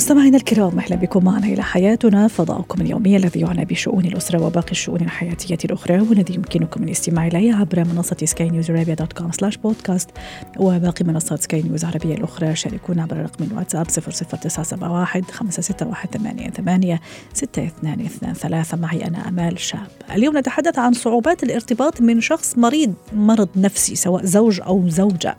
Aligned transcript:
مستمعينا 0.00 0.36
الكرام 0.36 0.78
أهلا 0.78 0.96
بكم 0.96 1.24
معنا 1.24 1.46
إلى 1.46 1.62
حياتنا 1.62 2.28
فضاؤكم 2.28 2.80
اليومي 2.80 3.16
الذي 3.16 3.40
يعنى 3.40 3.64
بشؤون 3.64 4.04
الأسرة 4.04 4.46
وباقي 4.46 4.70
الشؤون 4.70 5.00
الحياتية 5.00 5.58
الأخرى 5.64 6.00
والذي 6.00 6.34
يمكنكم 6.34 6.84
الاستماع 6.84 7.26
إليه 7.26 7.54
عبر 7.54 7.84
منصة 7.84 8.16
سكاي 8.24 8.50
نيوز 8.50 8.70
عربيه 8.70 8.94
dot 8.94 9.12
com 9.12 9.32
slash 9.32 9.56
podcast 9.56 10.10
وباقي 10.56 11.04
منصات 11.04 11.42
سكاي 11.42 11.62
نيوز 11.62 11.84
العربيه 11.84 12.14
الأخرى 12.14 12.56
شاركونا 12.56 13.02
عبر 13.02 13.16
رقم 13.16 13.44
الواتساب 13.44 13.86
00971 13.86 15.24
561 15.24 16.10
88 16.10 16.98
6223 17.34 18.82
معي 18.82 19.06
أنا 19.06 19.28
أمال 19.28 19.58
شاب. 19.58 19.88
اليوم 20.14 20.38
نتحدث 20.38 20.78
عن 20.78 20.92
صعوبات 20.92 21.42
الارتباط 21.42 22.00
من 22.00 22.20
شخص 22.20 22.58
مريض 22.58 22.94
مرض 23.12 23.48
نفسي 23.56 23.96
سواء 23.96 24.24
زوج 24.24 24.60
أو 24.60 24.88
زوجة. 24.88 25.36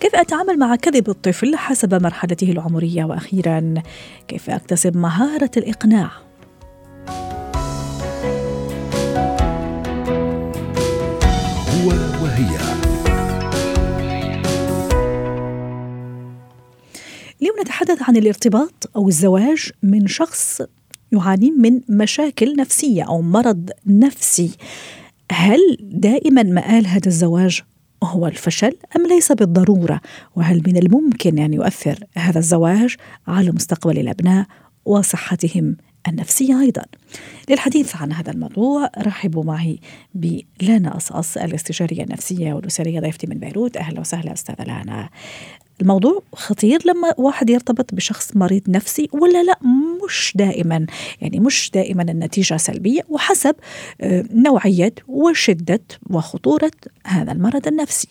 كيف 0.00 0.14
أتعامل 0.14 0.58
مع 0.58 0.76
كذب 0.76 1.10
الطفل 1.10 1.56
حسب 1.56 2.02
مرحلته 2.02 2.52
العمرية؟ 2.52 3.04
وأخيرا 3.04 3.74
كيف 4.28 4.50
أكتسب 4.50 4.96
مهارة 4.96 5.50
الإقناع؟ 5.56 6.10
هو 11.68 11.88
وهي. 12.22 12.58
اليوم 17.42 17.60
نتحدث 17.60 18.02
عن 18.08 18.16
الارتباط 18.16 18.90
أو 18.96 19.08
الزواج 19.08 19.70
من 19.82 20.06
شخص 20.06 20.62
يعاني 21.12 21.50
من 21.50 21.80
مشاكل 21.88 22.56
نفسية 22.56 23.02
أو 23.02 23.22
مرض 23.22 23.70
نفسي. 23.86 24.50
هل 25.32 25.58
دائما 25.80 26.42
مآل 26.42 26.86
هذا 26.86 27.06
الزواج؟ 27.06 27.62
هو 28.02 28.26
الفشل 28.26 28.72
أم 28.96 29.06
ليس 29.06 29.32
بالضرورة؟ 29.32 30.00
وهل 30.36 30.62
من 30.66 30.76
الممكن 30.76 31.38
أن 31.38 31.54
يؤثر 31.54 31.98
هذا 32.16 32.38
الزواج 32.38 32.96
على 33.26 33.50
مستقبل 33.50 33.98
الأبناء 33.98 34.46
وصحتهم؟ 34.84 35.76
النفسية 36.08 36.60
أيضا. 36.60 36.82
للحديث 37.50 37.96
عن 37.96 38.12
هذا 38.12 38.32
الموضوع 38.32 38.90
رحبوا 38.98 39.44
معي 39.44 39.80
بلانا 40.14 40.96
أصأص 40.96 41.36
الاستشارية 41.36 42.02
النفسية 42.02 42.52
والأسرية 42.52 43.00
ضيفتي 43.00 43.26
من 43.26 43.38
بيروت. 43.38 43.76
أهلا 43.76 44.00
وسهلا 44.00 44.32
أستاذة 44.32 44.64
لانا. 44.64 45.08
الموضوع 45.80 46.22
خطير 46.34 46.78
لما 46.86 47.14
واحد 47.18 47.50
يرتبط 47.50 47.94
بشخص 47.94 48.36
مريض 48.36 48.62
نفسي 48.68 49.08
ولا 49.12 49.42
لا؟ 49.42 49.58
مش 50.04 50.32
دائما. 50.36 50.86
يعني 51.20 51.40
مش 51.40 51.70
دائما 51.74 52.02
النتيجة 52.02 52.56
سلبية 52.56 53.02
وحسب 53.08 53.54
آه، 54.00 54.24
نوعية 54.34 54.94
وشدة 55.08 55.80
وخطورة 56.10 56.72
هذا 57.06 57.32
المرض 57.32 57.66
النفسي. 57.68 58.08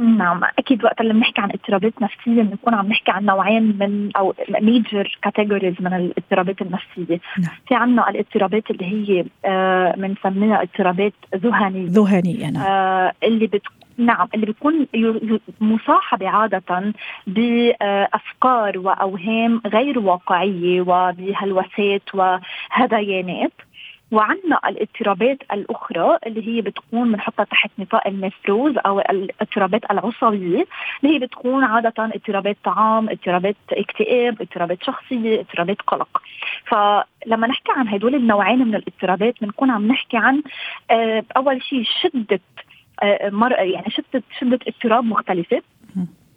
نعم 0.00 0.40
أكيد 0.58 0.84
وقت 0.84 1.00
اللي 1.00 1.12
بنحكي 1.12 1.40
عن 1.40 1.50
اضطرابات 1.50 2.02
نفسية 2.02 2.42
بنكون 2.42 2.74
عم 2.74 2.86
نحكي 2.88 3.10
عن 3.10 3.24
نوعين 3.24 3.62
من 3.80 4.10
أو 4.16 4.34
major 4.60 5.18
categories 5.22 5.74
من 5.80 5.94
الاضطرابات 5.94 6.62
النفسية. 6.62 7.20
نعم. 7.38 7.52
في 7.68 7.74
عنا 7.74 8.10
الاضطرابات 8.10 8.70
اللي 8.70 8.84
هي 8.84 9.24
بنسميها 9.96 10.56
آه 10.56 10.62
اضطرابات 10.62 11.12
ذهنية. 11.36 11.86
ذهنية 11.88 12.50
نعم. 12.50 12.62
آه 12.62 13.12
اللي 13.22 13.46
بتكون 13.46 13.76
نعم 13.98 14.28
اللي 14.34 14.46
بيكون 14.46 14.86
مصاحبة 15.60 16.28
عادة 16.28 16.92
بأفكار 17.26 18.78
وأوهام 18.78 19.60
غير 19.66 19.98
واقعية 19.98 20.80
وبهلوسات 20.80 22.14
وهذيانات 22.14 23.52
وعندنا 24.10 24.60
الاضطرابات 24.68 25.38
الأخرى 25.52 26.18
اللي 26.26 26.48
هي 26.48 26.60
بتكون 26.60 27.12
بنحطها 27.12 27.44
تحت 27.44 27.70
نطاق 27.78 28.06
ال 28.06 28.14
névrose 28.14 28.74
أو 28.86 29.00
الاضطرابات 29.00 29.90
العصبية 29.90 30.64
اللي 31.02 31.14
هي 31.14 31.18
بتكون 31.18 31.64
عادة 31.64 31.92
اضطرابات 31.98 32.56
طعام، 32.64 33.08
اضطرابات 33.08 33.56
اكتئاب، 33.72 34.42
اضطرابات 34.42 34.82
شخصية، 34.82 35.40
اضطرابات 35.40 35.82
قلق. 35.86 36.22
فلما 36.66 37.46
نحكي 37.46 37.72
عن 37.76 37.88
هدول 37.88 38.14
النوعين 38.14 38.58
من 38.58 38.74
الاضطرابات 38.74 39.34
بنكون 39.40 39.70
عم 39.70 39.86
نحكي 39.88 40.16
عن 40.16 40.42
آه، 40.90 41.24
أول 41.36 41.62
شيء 41.62 41.82
شدة 42.02 42.40
آه، 43.02 43.30
مر 43.30 43.52
يعني 43.52 43.90
شدة 43.90 44.22
شدة 44.40 44.58
اضطراب 44.68 45.04
مختلفة 45.04 45.62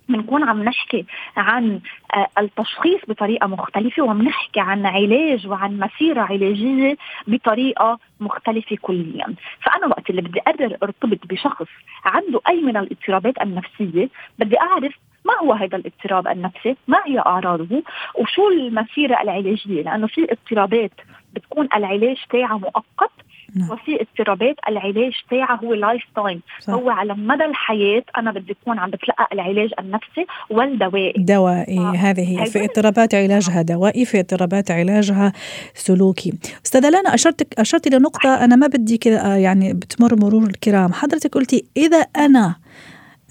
بنكون 0.10 0.44
عم 0.44 0.64
نحكي 0.64 1.06
عن 1.38 1.80
آه، 2.16 2.28
التشخيص 2.40 3.02
بطريقة 3.08 3.48
مختلفة 3.48 4.04
وعم 4.04 4.22
نحكي 4.22 4.60
عن 4.60 4.86
علاج 4.86 5.48
وعن 5.48 5.80
مسيرة 5.80 6.22
علاجية 6.22 6.98
بطريقة 7.28 8.00
مختلفة 8.20 8.78
كليا. 8.82 9.36
فأنا 9.62 9.88
وقت 9.88 10.10
اللي 10.10 10.22
بدي 10.22 10.40
أقرر 10.40 10.78
ارتبط 10.84 11.20
بشخص 11.26 11.68
عنده 12.06 12.42
أي 12.50 12.62
من 12.62 12.78
الاضطرابات 12.78 13.42
النفسية 13.42 14.10
بدي 14.40 14.60
أعرف 14.60 14.94
ما 15.26 15.34
هو 15.42 15.54
هذا 15.54 15.78
الاضطراب 15.78 16.28
النفسي 16.28 16.76
ما 16.88 16.98
هي 17.06 17.20
أعراضه 17.20 17.84
وشو 18.16 18.50
المسيرة 18.50 19.22
العلاجية؟ 19.22 19.84
لأنه 19.84 20.08
في 20.08 20.28
اضطرابات 20.32 20.92
بتكون 21.34 21.68
العلاج 21.76 22.18
تاعها 22.30 22.58
مؤقت 22.58 23.12
نعم. 23.56 23.72
وفي 23.72 24.02
اضطرابات 24.02 24.56
العلاج 24.68 25.14
تاعها 25.30 25.60
هو 25.64 25.74
lifetime 25.74 26.42
هو 26.70 26.90
على 26.90 27.14
مدى 27.14 27.46
الحياة 27.46 28.04
أنا 28.18 28.32
بدي 28.32 28.56
أكون 28.62 28.80
عم 28.80 28.90
بتلقى 28.90 29.28
العلاج 29.34 29.70
النفسي 29.80 30.26
والدوائي. 30.50 31.14
دوائي. 31.18 31.80
آه. 31.80 31.92
هذه 31.92 32.42
هي. 32.42 32.46
في 32.46 32.64
اضطرابات 32.64 33.16
علاجها 33.16 33.62
دوائي 33.62 34.06
في 34.06 34.20
اضطرابات 34.20 34.72
علاجها 34.72 35.34
سلوكي. 35.74 36.34
أستاذة 36.66 36.90
لانا 36.90 37.14
أشرت 37.14 37.60
اشرت 37.60 37.88
لنقطه 37.88 38.44
أنا 38.44 38.56
ما 38.56 38.68
بدي 38.68 38.98
كذا 38.98 39.26
آه، 39.26 39.36
يعني 39.36 39.74
بتمر 39.74 40.16
مرور 40.16 40.44
الكرام. 40.44 40.94
حضرتك 40.94 41.34
قلتي 41.36 41.66
إذا 41.78 41.98
أنا 41.98 42.56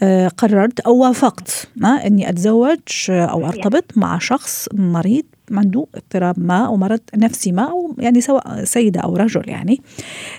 آه، 0.03 0.29
قررت 0.29 0.81
أو 0.81 0.97
وافقت 0.97 1.71
ما 1.77 2.06
إني 2.06 2.29
أتزوج 2.29 2.79
أو 3.11 3.47
أرتبط 3.47 3.85
مع 3.97 4.19
شخص 4.19 4.69
مريض 4.75 5.25
عنده 5.53 5.86
اضطراب 5.94 6.41
ما 6.41 6.66
أو 6.66 6.76
مرض 6.76 7.00
نفسي 7.16 7.53
ما 7.53 7.62
أو 7.62 7.94
يعني 7.98 8.20
سواء 8.20 8.64
سيدة 8.64 9.00
أو 9.00 9.16
رجل 9.16 9.42
يعني 9.47 9.81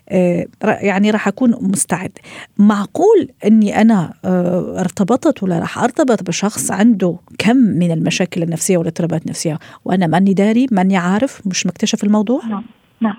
آه، 0.10 0.48
يعني 0.64 1.12
راح 1.12 1.28
أكون 1.28 1.56
مستعد. 1.62 2.12
معقول 2.58 3.30
إني 3.46 3.82
أنا 3.82 4.14
آه، 4.26 4.80
ارتبطت 4.80 5.44
ولا 5.44 5.60
راح 5.60 5.78
أرتبط 5.78 6.24
بشخص 6.24 6.72
عنده 6.72 7.16
كم 7.38 7.58
من 7.58 7.92
المشاكل 7.92 8.44
النفسية 8.44 8.78
والاضطرابات 8.78 9.26
النفسية؟ 9.26 9.60
وأنا 9.86 10.08
ماني 10.08 10.34
داري 10.34 10.68
ماني 10.72 10.98
عارف 10.98 11.48
مش 11.48 11.66
مكتشف 11.66 12.04
الموضوع؟ 12.04 12.46
نعم 12.46 12.64
نعم. 13.02 13.16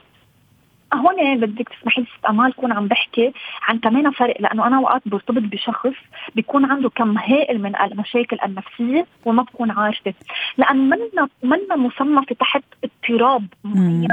هون 0.95 1.41
بدك 1.41 1.69
تسمحي 1.69 2.01
لي 2.01 2.07
أمال 2.29 2.53
كون 2.55 2.73
عم 2.73 2.89
بحكي 2.89 3.33
عن 3.63 3.79
كمان 3.79 4.11
فرق 4.11 4.41
لأنه 4.41 4.67
أنا 4.67 4.77
اوقات 4.77 5.03
برتبط 5.07 5.43
بشخص 5.43 5.95
بيكون 6.35 6.65
عنده 6.65 6.89
كم 6.89 7.19
هائل 7.19 7.63
من 7.63 7.77
المشاكل 7.81 8.39
النفسية 8.45 9.07
وما 9.25 9.43
بكون 9.43 9.71
عارفة. 9.71 10.15
لأن 10.59 10.77
منا 10.77 11.29
منا 11.43 11.77
مصنفة 11.77 12.35
تحت 12.35 12.63
اضطراب 12.85 13.47
معين. 13.65 14.09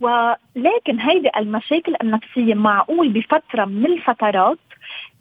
ولكن 0.00 1.00
هيدي 1.00 1.30
المشاكل 1.36 1.94
النفسية 2.02 2.54
معقول 2.54 3.08
بفترة 3.08 3.64
من 3.64 3.86
الفترات 3.86 4.58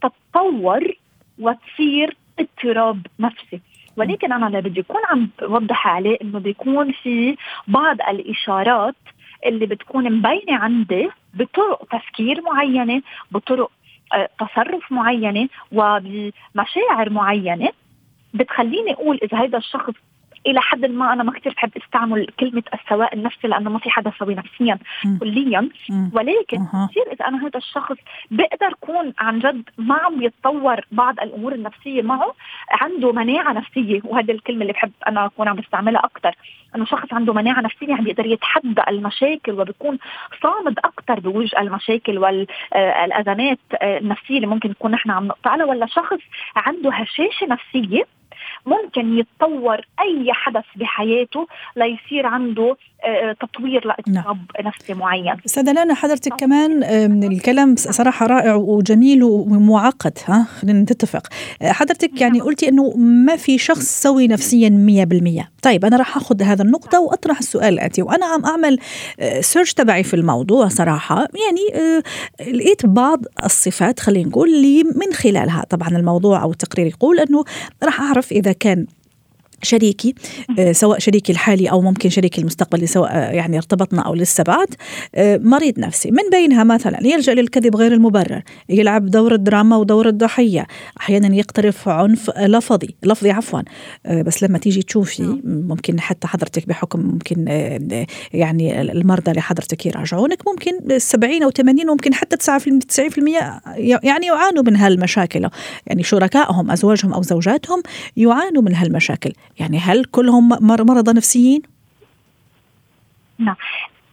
تتطور 0.02 0.94
وتصير 1.40 2.18
اضطراب 2.40 3.08
نفسي. 3.20 3.62
ولكن 3.98 4.34
أنا 4.34 4.48
اللي 4.48 4.62
بدي 4.62 4.80
أكون 4.80 5.02
عم 5.06 5.30
بوضح 5.42 5.88
عليه 5.88 6.18
إنه 6.22 6.40
بيكون 6.40 6.92
في 6.92 7.38
بعض 7.68 7.98
الإشارات 8.10 8.96
اللي 9.46 9.66
بتكون 9.66 10.12
مبينة 10.12 10.56
عندي 10.56 11.10
بطرق 11.34 11.86
تفكير 11.92 12.42
معينة 12.42 13.02
بطرق 13.32 13.72
آه، 14.14 14.30
تصرف 14.40 14.92
معينة 14.92 15.50
وبمشاعر 15.72 17.10
معينة 17.10 17.70
بتخليني 18.34 18.94
أقول 18.94 19.20
إذا 19.24 19.38
هذا 19.38 19.58
الشخص 19.58 19.94
إلى 20.48 20.62
حد 20.62 20.86
ما 20.86 21.14
أنا 21.14 21.24
ما 21.24 21.32
كثير 21.32 21.54
بحب 21.54 21.72
استعمل 21.78 22.28
كلمة 22.40 22.64
السواء 22.74 23.14
النفسي 23.16 23.48
لأنه 23.48 23.70
ما 23.70 23.80
في 23.80 23.90
حدا 23.90 24.12
سوي 24.20 24.36
نفسيا 24.36 24.80
كليا. 25.20 25.70
ولكن 26.14 26.58
كثير 26.90 27.04
إذا 27.14 27.28
أنا 27.28 27.42
هذا 27.48 27.58
الشخص 27.58 27.96
بقدر 28.32 28.74
كون 28.82 29.14
عن 29.20 29.40
جد 29.40 29.64
ما 29.78 29.96
عم 29.96 30.22
يتطور 30.22 30.82
بعض 30.92 31.20
الأمور 31.20 31.54
النفسية 31.54 32.02
معه 32.02 32.34
عنده 32.72 33.12
مناعة 33.12 33.54
نفسية 33.54 34.02
وهذه 34.04 34.32
الكلمة 34.32 34.62
اللي 34.62 34.74
بحب 34.74 34.92
أنا 35.08 35.26
أكون 35.26 35.48
عم 35.48 35.56
بستعملها 35.56 36.02
أكثر 36.06 36.36
إنه 36.76 36.86
شخص 36.86 37.14
عنده 37.14 37.34
مناعة 37.34 37.62
نفسية 37.62 37.94
عم 37.94 38.04
بيقدر 38.04 38.26
يتحدى 38.26 38.82
المشاكل 38.88 39.52
وبيكون 39.52 39.98
صامد 40.44 40.80
أكثر 40.80 41.20
بوجه 41.20 41.60
المشاكل 41.60 42.18
والازمات 42.18 43.60
النفسية 43.84 44.36
اللي 44.36 44.48
ممكن 44.48 44.70
نكون 44.70 44.92
نحن 44.92 45.12
عم 45.12 45.28
نقطع 45.28 45.64
ولا 45.66 45.86
شخص 45.86 46.20
عنده 46.56 46.92
هشاشة 46.92 47.48
نفسية 47.48 48.06
ممكن 48.66 49.18
يتطور 49.18 49.78
أي 49.78 50.34
حدث 50.34 50.66
بحياته 50.76 51.48
ليصير 51.76 52.26
عنده 52.26 52.76
آه، 53.04 53.32
تطوير 53.32 53.88
لاضطراب 53.88 54.38
نعم. 54.38 54.68
نفسي 54.68 54.94
معين. 54.94 55.36
استاذه 55.46 55.72
لانا 55.72 55.94
حضرتك 55.94 56.34
كمان 56.40 56.84
الكلام 57.24 57.76
صراحة 57.76 58.26
رائع 58.26 58.56
وجميل 58.56 59.24
ومعقد 59.24 60.18
ها 60.26 60.44
خلينا 60.44 60.82
نتفق. 60.82 61.28
حضرتك 61.64 62.22
يعني 62.22 62.38
نعم. 62.38 62.48
قلتي 62.48 62.70
إنه 62.70 62.94
ما 62.98 63.36
في 63.36 63.58
شخص 63.58 64.02
سوي 64.02 64.28
نفسيا 64.28 64.70
100% 64.70 65.62
طيب 65.62 65.86
أنا 65.86 65.98
راح 65.98 66.18
أخذ 66.18 66.44
هذا 66.44 66.64
النقطة 66.64 67.00
وأطرح 67.00 67.38
السؤال 67.38 67.74
الاتي 67.74 68.02
وأنا 68.02 68.26
عم 68.26 68.46
أعمل 68.46 68.78
سيرش 69.40 69.74
تبعي 69.74 70.04
في 70.04 70.14
الموضوع 70.14 70.68
صراحة. 70.68 71.16
يعني 71.16 71.86
آه، 71.86 72.04
لقيت 72.52 72.86
بعض 72.86 73.26
الصفات 73.44 74.00
خلينا 74.00 74.30
نقول 74.30 74.50
اللي 74.50 74.84
من 74.84 75.14
خلالها. 75.14 75.66
طبعا 75.70 75.90
الموضوع 75.90 76.44
أو 76.44 76.52
التقرير 76.52 76.88
يقول 76.88 77.20
إنه 77.20 77.44
راح 77.84 78.02
أعرف 78.02 78.32
إذا 78.32 78.55
كان 78.60 78.88
شريكي 79.66 80.16
آه، 80.60 80.72
سواء 80.72 81.00
شريكي 81.00 81.32
الحالي 81.32 81.72
أو 81.72 81.82
ممكن 81.82 82.10
شريكي 82.10 82.42
المستقبلي 82.42 82.88
سواء 82.88 83.12
آه، 83.12 83.32
يعني 83.32 83.58
ارتبطنا 83.58 84.02
أو 84.02 84.16
لسه 84.16 84.44
بعد 84.44 84.68
آه، 85.16 85.38
مريض 85.38 85.80
نفسي. 85.80 86.12
من 86.12 86.30
بينها 86.32 86.64
مثلا 86.64 87.08
يلجأ 87.08 87.34
للكذب 87.34 87.76
غير 87.76 87.94
المبرر 87.94 88.42
يلعب 88.70 89.06
دور 89.06 89.34
الدراما 89.34 89.78
ودور 89.78 90.08
الضحية 90.08 90.68
أحيانا 91.00 91.36
يقترف 91.36 91.90
عنف 91.90 92.30
لفظي 92.38 92.96
لفظي 93.04 93.32
عفوا 93.32 93.62
بس 94.10 94.44
لما 94.44 94.58
تيجي 94.58 94.84
تشوفي 94.84 95.24
نعم. 95.24 95.42
ممكن 95.46 96.00
حتى 96.00 96.28
حضرتك 96.28 96.68
بحكم 96.68 97.00
ممكن 97.00 97.46
يعني 98.34 98.82
المرضى 98.82 99.32
اللي 99.32 99.42
حضرتك 99.42 99.86
يراجعونك 99.86 100.48
ممكن 100.48 101.00
70 101.00 101.44
أو 101.44 101.52
80 101.52 101.88
ممكن 101.88 102.14
حتى 102.14 102.36
90% 102.36 102.66
يعني 103.78 104.26
يعانوا 104.26 104.64
من 104.64 104.76
هالمشاكل. 104.76 105.50
يعني 105.88 106.04
شركائهم 106.04 106.72
أزواجهم 106.72 107.14
أو 107.14 107.22
زوجاتهم 107.22 107.84
يعانوا 108.18 108.62
من 108.62 108.76
هالمشاكل. 108.76 109.32
يعني 109.60 109.78
هل 109.78 110.06
كلهم 110.06 110.50
مرضى 110.62 111.14
نفسيين؟ 111.14 111.62
نعم. 113.40 113.56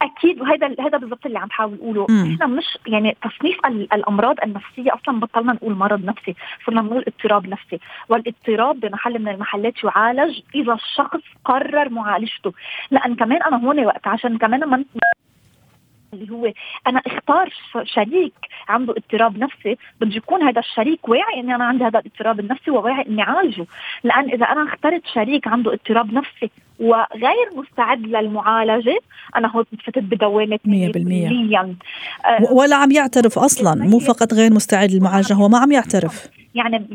أكيد. 0.01 0.41
وهذا 0.41 0.75
هذا 0.79 0.97
بالضبط 0.97 1.25
اللي 1.25 1.39
عم 1.39 1.47
بحاول 1.47 1.77
أقوله. 1.77 2.07
إحنا 2.33 2.47
مش 2.47 2.65
يعني 2.87 3.17
تصنيف 3.23 3.65
الأمراض 3.93 4.35
النفسية 4.43 4.93
أصلا 4.93 5.19
بطلنا 5.19 5.53
نقول 5.53 5.75
مرض 5.75 6.05
نفسي. 6.05 6.35
صرنا 6.65 6.81
نقول 6.81 7.03
اضطراب 7.07 7.47
نفسي. 7.47 7.79
والاضطراب 8.09 8.79
بمحل 8.79 9.19
من 9.19 9.27
المحلات 9.27 9.83
يعالج 9.83 10.39
إذا 10.55 10.73
الشخص 10.73 11.21
قرر 11.45 11.89
معالجته. 11.89 12.53
لأن 12.91 13.15
كمان 13.15 13.41
أنا 13.43 13.57
هون 13.65 13.85
وقت 13.85 14.07
عشان 14.07 14.37
كمان 14.37 14.59
ما 14.59 14.85
اللي 16.13 16.31
هو 16.31 16.53
أنا 16.87 17.01
إختار 17.07 17.53
شريك 17.83 18.33
عنده 18.69 18.93
اضطراب 18.97 19.37
نفسي 19.37 19.77
بده 20.01 20.15
يكون 20.15 20.43
هذا 20.43 20.59
الشريك 20.59 21.09
واعي 21.09 21.39
إني 21.39 21.55
أنا 21.55 21.65
عندي 21.65 21.83
هذا 21.83 21.99
الاضطراب 21.99 22.39
النفسي 22.39 22.71
وواعي 22.71 23.05
إني 23.07 23.21
اعالجه 23.21 23.65
لأن 24.03 24.29
إذا 24.29 24.45
أنا 24.45 24.63
اخترت 24.63 25.01
شريك 25.13 25.47
عنده 25.47 25.73
اضطراب 25.73 26.13
نفسي 26.13 26.49
وغير 26.79 27.49
مستعد 27.55 27.99
للمعالجة 27.99 28.97
أنا 29.35 29.51
هون 29.51 29.65
فتت 29.85 30.03
بدوامة 30.03 30.59
100% 30.65 32.51
ولا 32.51 32.75
عم 32.75 32.91
يعترف 32.91 33.39
أصلا. 33.39 33.75
مو 33.75 33.99
فقط 33.99 34.33
غير 34.33 34.53
مستعد 34.53 34.91
للمعالجة 34.91 35.33
هو 35.33 35.49
ما 35.49 35.57
عم 35.57 35.71
يعترف. 35.71 36.29
يعني 36.55 36.87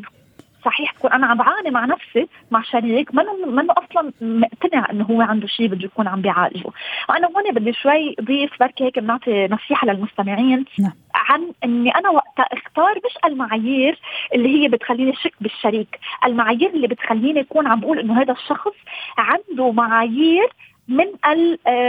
صحيح 0.68 0.94
بكون 0.94 1.12
أنا 1.12 1.26
عم 1.26 1.36
بعاني 1.36 1.70
مع 1.70 1.84
نفسي 1.84 2.28
مع 2.50 2.62
شريك 2.62 3.14
منه 3.14 3.46
منه 3.46 3.72
أصلا 3.72 4.12
مقتنع 4.20 4.90
إنه 4.90 5.04
هو 5.04 5.22
عنده 5.22 5.46
شيء 5.46 5.66
بده 5.66 5.84
يكون 5.84 6.08
عم 6.08 6.20
بيعالجه 6.20 6.70
وأنا 7.08 7.26
هون 7.26 7.54
بدي 7.54 7.72
شوي 7.72 8.16
ضيف 8.20 8.50
بركي 8.60 8.84
هيك 8.84 8.98
بنعطي 8.98 9.48
نصيحة 9.50 9.86
للمستمعين 9.86 10.64
نعم. 10.78 10.92
عن 11.14 11.52
إني 11.64 11.90
أنا 11.90 12.10
وقتها 12.10 12.46
اختار 12.52 12.94
مش 12.96 13.18
المعايير 13.24 13.98
اللي 14.34 14.48
هي 14.48 14.68
بتخليني 14.68 15.12
شك 15.14 15.34
بالشريك 15.40 15.98
المعايير 16.24 16.70
اللي 16.70 16.86
بتخليني 16.86 17.40
أكون 17.40 17.66
عم 17.66 17.80
بقول 17.80 17.98
إنه 17.98 18.22
هذا 18.22 18.32
الشخص 18.32 18.74
عنده 19.18 19.72
معايير 19.72 20.48
من 20.88 21.06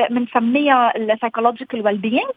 بنسميها 0.10 0.98
ال 0.98 1.04
psychological 1.04 1.86
well 1.86 1.98
being 1.98 2.32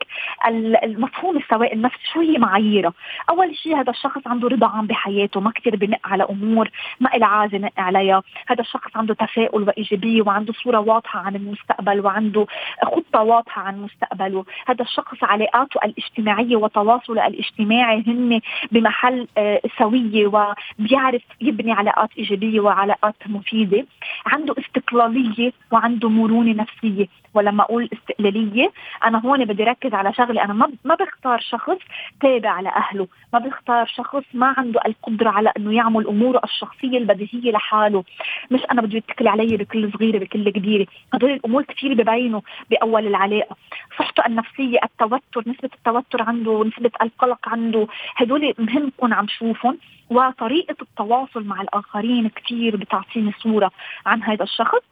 المفهوم 0.85 1.37
السواء 1.37 1.75
النفسي 1.75 2.01
شو 2.13 2.21
هي 2.21 2.39
معاييره. 2.39 2.93
أول 3.31 3.57
شيء 3.57 3.77
هذا 3.77 3.91
الشخص 3.91 4.27
عنده 4.27 4.49
رضا 4.49 4.67
عام 4.67 4.87
بحياته 4.87 5.41
ما 5.41 5.51
كثير 5.51 5.77
بنق 5.77 5.99
على 6.05 6.25
أمور 6.31 6.71
ما 7.01 7.09
لها 7.09 7.29
عازة 7.29 7.59
نق 7.59 7.73
عليها. 7.79 8.23
هذا 8.47 8.61
الشخص 8.61 8.97
عنده 8.97 9.15
تفاؤل 9.15 9.63
وإيجابية 9.63 10.23
وعنده 10.23 10.53
صورة 10.53 10.79
واضحة 10.79 11.21
عن 11.21 11.37
المستقبل 11.37 12.01
وعنده 12.01 12.47
خطة 12.83 13.23
واضحة 13.23 13.63
عن 13.63 13.83
مستقبله. 13.83 14.45
هذا 14.67 14.83
الشخص 14.83 15.25
علاقاته 15.25 15.81
الاجتماعية 15.85 16.57
وتواصله 16.57 17.27
الاجتماعي 17.27 18.05
هن 18.07 18.41
بمحل 18.73 19.29
آه، 19.39 19.61
سوية 19.79 20.27
وبيعرف 20.27 21.23
يبني 21.41 21.73
علاقات 21.73 22.11
إيجابية 22.19 22.61
وعلاقات 22.61 23.15
مفيدة. 23.27 23.87
عنده 24.27 24.55
استقلالية 24.59 25.53
وعنده 25.73 26.09
مرونة 26.09 26.52
نفسية 26.55 27.07
ولما 27.35 27.63
أقول 27.63 27.89
استقلالية. 27.93 28.71
أنا 29.05 29.21
هون 29.21 29.45
بدي 29.45 29.65
ركز 29.65 29.95
على 29.95 30.13
شغلة 30.13 30.45
أنا 30.45 30.53
ما 30.85 30.95
بختار 30.95 31.41
شخص 31.41 31.79
تابع 32.21 32.61
لأهله 32.61 33.09
ما 33.33 33.39
بختار 33.39 33.87
شخص 33.87 34.23
ما 34.35 34.55
عنده 34.59 34.81
القدرة 34.87 35.31
على 35.31 35.53
إنه 35.57 35.75
يعمل 35.75 36.07
أموره 36.07 36.41
الشخصية 36.45 36.99
البديهية 36.99 37.53
لحاله. 37.53 38.05
مش 38.51 38.61
أنا 38.71 38.83
بده 38.83 38.97
يتكل 38.97 39.29
علي 39.29 39.57
بكل 39.57 39.93
صغيرة 39.93 40.19
بكل 40.19 40.51
كبيرة. 40.51 40.87
هدول 41.15 41.31
الأمور 41.31 41.63
كثير 41.63 41.95
ببينوا 41.95 42.41
بأول 42.71 43.07
العلاقة. 43.07 43.57
صحته 43.99 44.27
النفسية 44.27 44.79
التوتر 44.85 45.43
نسبة 45.47 45.71
التوتر 45.75 46.23
عنده 46.23 46.65
نسبة 46.65 46.91
القلق 47.03 47.49
عنده 47.49 47.87
هدول 48.17 48.55
مهم 48.59 48.87
نكون 48.87 49.13
عم 49.13 49.27
شوفهم 49.29 49.79
وطريقة 50.11 50.77
التواصل 50.83 51.45
مع 51.45 51.61
الآخرين 51.61 52.29
كثير 52.29 52.77
بتعطيني 52.77 53.33
صورة 53.43 53.71
عن 54.07 54.23
هذا 54.23 54.43
الشخص. 54.45 54.83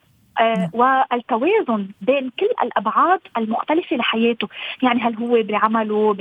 آه،. 0.40 0.70
والتوازن 0.72 1.88
بين 2.00 2.30
كل 2.40 2.48
الأبعاد 2.62 3.20
المختلفة 3.36 3.96
لحياته 3.96 4.48
يعني 4.82 5.00
هل 5.00 5.16
هو 5.16 5.42
بعمله 5.42 6.14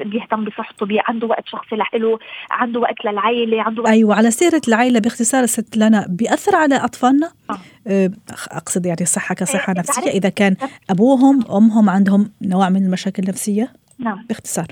بيهتم 0.00 0.44
بصحته 0.44 0.86
بي 0.86 1.00
عنده 1.08 1.26
وقت 1.26 1.48
شخصي 1.48 1.76
له 1.94 2.18
عنده 2.50 2.80
وقت 2.80 3.04
للعائله 3.04 3.62
عنده 3.62 3.82
وقت 3.82 3.90
أيوه 3.90 4.14
على 4.14 4.30
سيرة 4.30 4.60
العائله 4.68 5.00
باختصار 5.00 5.46
ست 5.46 5.76
لنا 5.76 6.06
بيأثر 6.08 6.56
على 6.56 6.74
أطفالنا 6.74 7.30
آه. 7.50 7.58
آه، 7.86 8.10
أقصد 8.50 8.86
يعني 8.86 9.00
الصحه 9.00 9.34
كصحة 9.34 9.72
آه 9.72 9.78
نفسية 9.78 10.10
إذا 10.10 10.28
كان 10.28 10.56
أبوهم 10.90 11.44
أمهم 11.50 11.90
عندهم 11.90 12.30
نوع 12.42 12.68
من 12.68 12.84
المشاكل 12.84 13.22
النفسية 13.22 13.72
نعم 13.98 14.24
باختصار 14.28 14.66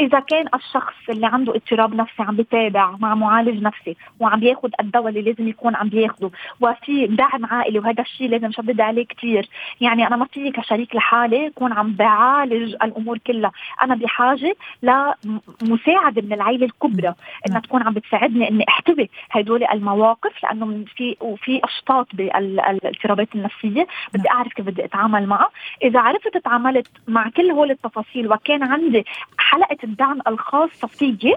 إذا 0.00 0.20
كان 0.20 0.46
الشخص 0.54 0.94
اللي 1.08 1.26
عنده 1.26 1.54
اضطراب 1.54 1.94
نفسي 1.94 2.22
عم 2.22 2.36
بيتابع 2.36 2.90
مع 3.00 3.14
معالج 3.14 3.62
نفسي 3.62 3.96
وعم 4.20 4.40
بياخذ 4.40 4.70
الدواء 4.80 5.08
اللي 5.08 5.22
لازم 5.22 5.48
يكون 5.48 5.76
عم 5.76 5.88
بياخذه 5.88 6.30
وفي 6.60 7.06
دعم 7.06 7.46
عائلي 7.46 7.78
وهذا 7.78 8.02
الشيء 8.02 8.28
لازم 8.28 8.52
شدد 8.52 8.80
عليه 8.80 9.06
كثير 9.06 9.48
يعني 9.80 10.06
أنا 10.06 10.16
ما 10.16 10.24
فيي 10.24 10.50
كشريك 10.50 10.96
لحالي 10.96 11.50
كون 11.50 11.72
عم 11.72 11.92
بعالج 11.92 12.74
الأمور 12.82 13.18
كلها. 13.18 13.52
أنا 13.82 13.94
بحاجة 13.94 14.56
لمساعدة 14.82 16.22
من 16.22 16.32
العائله 16.32 16.66
الكبرى 16.66 17.14
إنها 17.48 17.60
تكون 17.60 17.82
عم 17.82 17.94
بتساعدني 17.94 18.48
إني 18.50 18.64
أحتوي 18.68 19.10
هدول 19.30 19.64
المواقف 19.64 20.42
لأنه 20.42 20.84
في 20.96 21.16
وفي 21.20 21.60
أشطاط 21.64 22.08
بالاضطرابات 22.14 23.28
النفسية 23.34 23.86
بدي 24.14 24.30
أعرف 24.30 24.52
كيف 24.52 24.66
بدي 24.66 24.84
أتعامل 24.84 25.26
معها. 25.26 25.50
إذا 25.82 26.00
عرفت 26.00 26.36
تعاملت 26.36 26.88
مع 27.08 27.28
كل 27.28 27.50
هول 27.50 27.70
التفاصيل 27.70 28.32
وكان 28.32 28.62
عندي 28.62 29.04
حلقة 29.38 29.83
الدعم 29.84 30.18
الخاصه 30.26 30.88
فيي 30.88 31.36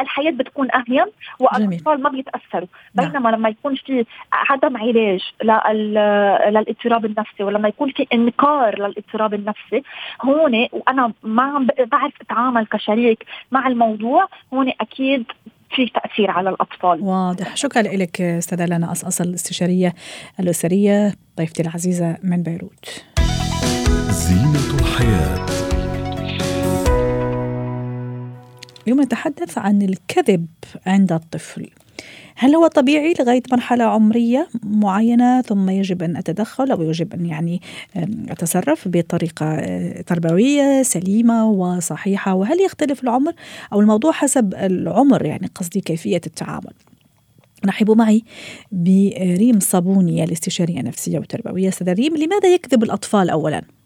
الحياة 0.00 0.30
بتكون 0.30 0.68
أهين 0.74 1.06
والاطفال 1.40 2.02
ما 2.02 2.10
بيتأثروا. 2.10 2.68
نعم. 2.94 3.08
بينما 3.08 3.28
لما 3.28 3.48
يكون 3.48 3.74
في 3.74 4.04
عدم 4.32 4.76
علاج 4.76 5.20
للاضطراب 5.42 7.04
النفسي 7.04 7.42
ولما 7.42 7.68
يكون 7.68 7.90
في 7.90 8.06
إنكار 8.12 8.78
للاضطراب 8.78 9.34
النفسي 9.34 9.82
هون 10.22 10.68
وأنا 10.72 11.12
ما 11.22 11.42
عم 11.42 11.66
بعرف 11.86 12.12
أتعامل 12.20 12.66
كشريك 12.66 13.24
مع 13.52 13.66
الموضوع 13.66 14.28
هون 14.54 14.72
أكيد 14.80 15.24
في 15.70 15.86
تأثير 15.86 16.30
على 16.30 16.50
الأطفال. 16.50 17.00
واضح. 17.00 17.56
شكرا 17.56 17.82
لك 17.82 18.20
أستاذة 18.20 18.66
لنا 18.66 18.92
أصل 18.92 19.24
الاستشارية 19.24 19.94
الأسرية 20.40 21.14
ضيفتي 21.38 21.62
العزيزة 21.62 22.16
من 22.22 22.42
بيروت. 22.42 23.04
زينة 24.10 24.80
الحياة. 24.80 25.47
اليوم 28.88 29.02
نتحدث 29.02 29.58
عن 29.58 29.82
الكذب 29.82 30.46
عند 30.86 31.12
الطفل. 31.12 31.70
هل 32.36 32.54
هو 32.54 32.66
طبيعي 32.66 33.14
لغاية 33.20 33.42
مرحلة 33.52 33.84
عمرية 33.84 34.48
معينة 34.62 35.42
ثم 35.42 35.70
يجب 35.70 36.02
أن 36.02 36.16
أتدخل 36.16 36.70
أو 36.70 36.82
يجب 36.82 37.14
أن 37.14 37.26
يعني 37.26 37.60
أتصرف 38.28 38.88
بطريقة 38.88 39.46
آه، 39.46 40.00
تربوية 40.00 40.82
سليمة 40.82 41.50
وصحيحة؟ 41.50 42.34
وهل 42.34 42.60
يختلف 42.60 43.02
العمر 43.02 43.32
أو 43.72 43.80
الموضوع 43.80 44.12
حسب 44.12 44.54
العمر؟ 44.54 45.24
يعني 45.24 45.50
قصدي 45.54 45.80
كيفية 45.80 46.20
التعامل. 46.26 46.72
رحبوا 47.66 47.94
معي 47.94 48.22
بريم 48.72 49.60
صابوني 49.60 50.24
الاستشارية 50.24 50.80
النفسية 50.80 51.18
والتربوية. 51.18 51.68
أستاذة 51.68 51.92
ريم 51.92 52.16
لماذا 52.16 52.54
يكذب 52.54 52.82
الأطفال 52.82 53.30
أولاً؟ 53.30 53.77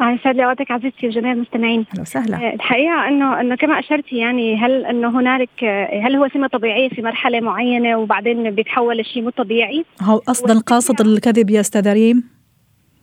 يسعد 0.00 0.36
لي 0.36 0.44
أوقاتك 0.44 0.70
عزيزتي 0.70 1.06
وجميع 1.06 1.32
المستمعين. 1.32 1.84
أهلا 1.92 2.02
وسهلا. 2.02 2.36
آه، 2.36 2.54
الحقيقة 2.54 3.08
إنه 3.08 3.40
إنه 3.40 3.54
كما 3.54 3.78
أشرتي 3.78 4.16
يعني 4.16 4.56
هل 4.56 4.86
إنه 4.86 5.20
هنالك 5.20 5.64
آه، 5.64 6.00
هل 6.06 6.16
هو 6.16 6.28
سمه 6.34 6.46
طبيعيه 6.46 6.88
في 6.88 7.02
مرحلة 7.02 7.40
معينة 7.40 7.96
وبعدين 7.98 8.50
بيتحول 8.50 8.98
لشيء 8.98 9.22
مو 9.22 9.30
طبيعي؟ 9.30 9.84
هو 10.02 10.20
أصلا 10.28 10.60
قاصد 10.60 11.00
الكذب 11.00 11.50
يا 11.50 11.60
أستاذ 11.60 11.92
ريم؟ 11.92 12.39